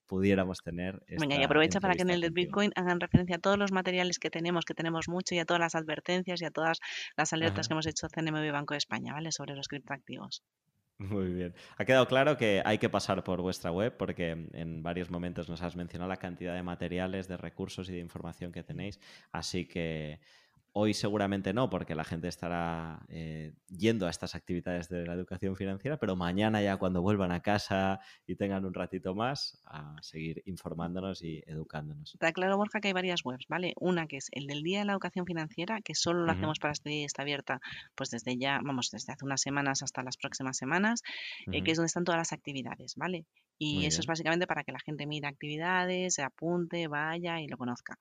[0.05, 1.01] pudiéramos tener.
[1.07, 4.19] Venga, y aprovecha para que en el del Bitcoin hagan referencia a todos los materiales
[4.19, 6.79] que tenemos, que tenemos mucho, y a todas las advertencias y a todas
[7.15, 9.31] las alertas que hemos hecho CNMB Banco de España, ¿vale?
[9.31, 10.43] Sobre los criptoactivos.
[10.99, 11.55] Muy bien.
[11.77, 15.61] Ha quedado claro que hay que pasar por vuestra web porque en varios momentos nos
[15.61, 18.99] has mencionado la cantidad de materiales, de recursos y de información que tenéis.
[19.31, 20.21] Así que
[20.75, 25.55] Hoy seguramente no, porque la gente estará eh, yendo a estas actividades de la educación
[25.55, 30.41] financiera, pero mañana ya cuando vuelvan a casa y tengan un ratito más, a seguir
[30.47, 32.15] informándonos y educándonos.
[32.15, 33.73] Está claro, Borja, que hay varias webs, ¿vale?
[33.79, 36.71] Una que es el del Día de la Educación Financiera, que solo lo hacemos para
[36.71, 37.61] este día está abierta
[37.93, 41.03] pues desde ya, vamos, desde hace unas semanas hasta las próximas semanas,
[41.51, 43.25] eh, que es donde están todas las actividades, ¿vale?
[43.57, 47.57] Y eso es básicamente para que la gente mire actividades, se apunte, vaya y lo
[47.57, 47.99] conozca.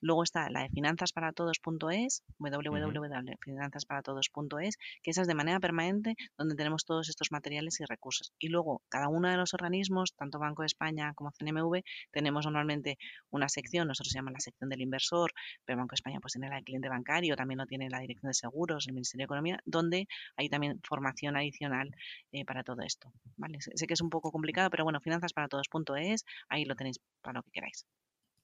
[0.00, 7.08] Luego está la de finanzasparatodos.es, www.finanzasparatodos.es, que esa es de manera permanente donde tenemos todos
[7.08, 8.32] estos materiales y recursos.
[8.38, 12.98] Y luego cada uno de los organismos, tanto Banco de España como CNMV, tenemos normalmente
[13.30, 15.32] una sección, nosotros se llama la sección del inversor,
[15.64, 18.30] pero Banco de España pues tiene la del cliente bancario, también lo tiene la Dirección
[18.30, 21.94] de Seguros, el Ministerio de Economía, donde hay también formación adicional
[22.32, 23.12] eh, para todo esto.
[23.36, 23.58] ¿vale?
[23.60, 27.50] Sé que es un poco complicado, pero bueno, finanzasparatodos.es, ahí lo tenéis para lo que
[27.50, 27.86] queráis.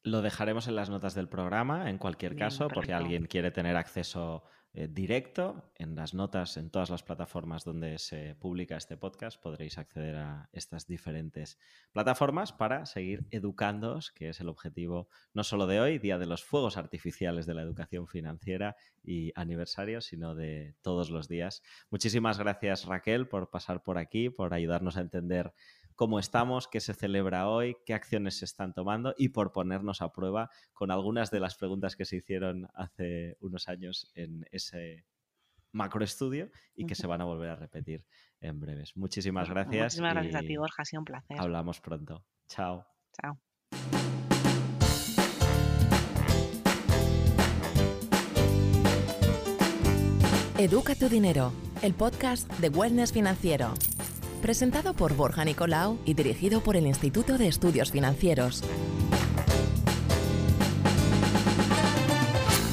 [0.03, 4.45] Lo dejaremos en las notas del programa, en cualquier caso, porque alguien quiere tener acceso
[4.73, 5.73] eh, directo.
[5.77, 10.49] En las notas, en todas las plataformas donde se publica este podcast, podréis acceder a
[10.53, 11.59] estas diferentes
[11.91, 16.45] plataformas para seguir educándoos, que es el objetivo no solo de hoy, Día de los
[16.45, 21.63] Fuegos Artificiales de la Educación Financiera y aniversario, sino de todos los días.
[21.91, 25.53] Muchísimas gracias, Raquel, por pasar por aquí, por ayudarnos a entender
[26.01, 30.11] cómo estamos, qué se celebra hoy, qué acciones se están tomando y por ponernos a
[30.11, 35.05] prueba con algunas de las preguntas que se hicieron hace unos años en ese
[35.73, 38.07] macroestudio y que se van a volver a repetir
[38.41, 38.97] en breves.
[38.97, 39.83] Muchísimas gracias.
[39.83, 41.37] Muchísimas gracias a ti, Borja, ha sido un placer.
[41.39, 42.25] Hablamos pronto.
[42.49, 42.87] Chao.
[43.21, 43.39] Chao.
[50.57, 53.75] Educa tu dinero, el podcast de Wellness Financiero
[54.41, 58.65] presentado por Borja Nicolau y dirigido por el Instituto de Estudios Financieros.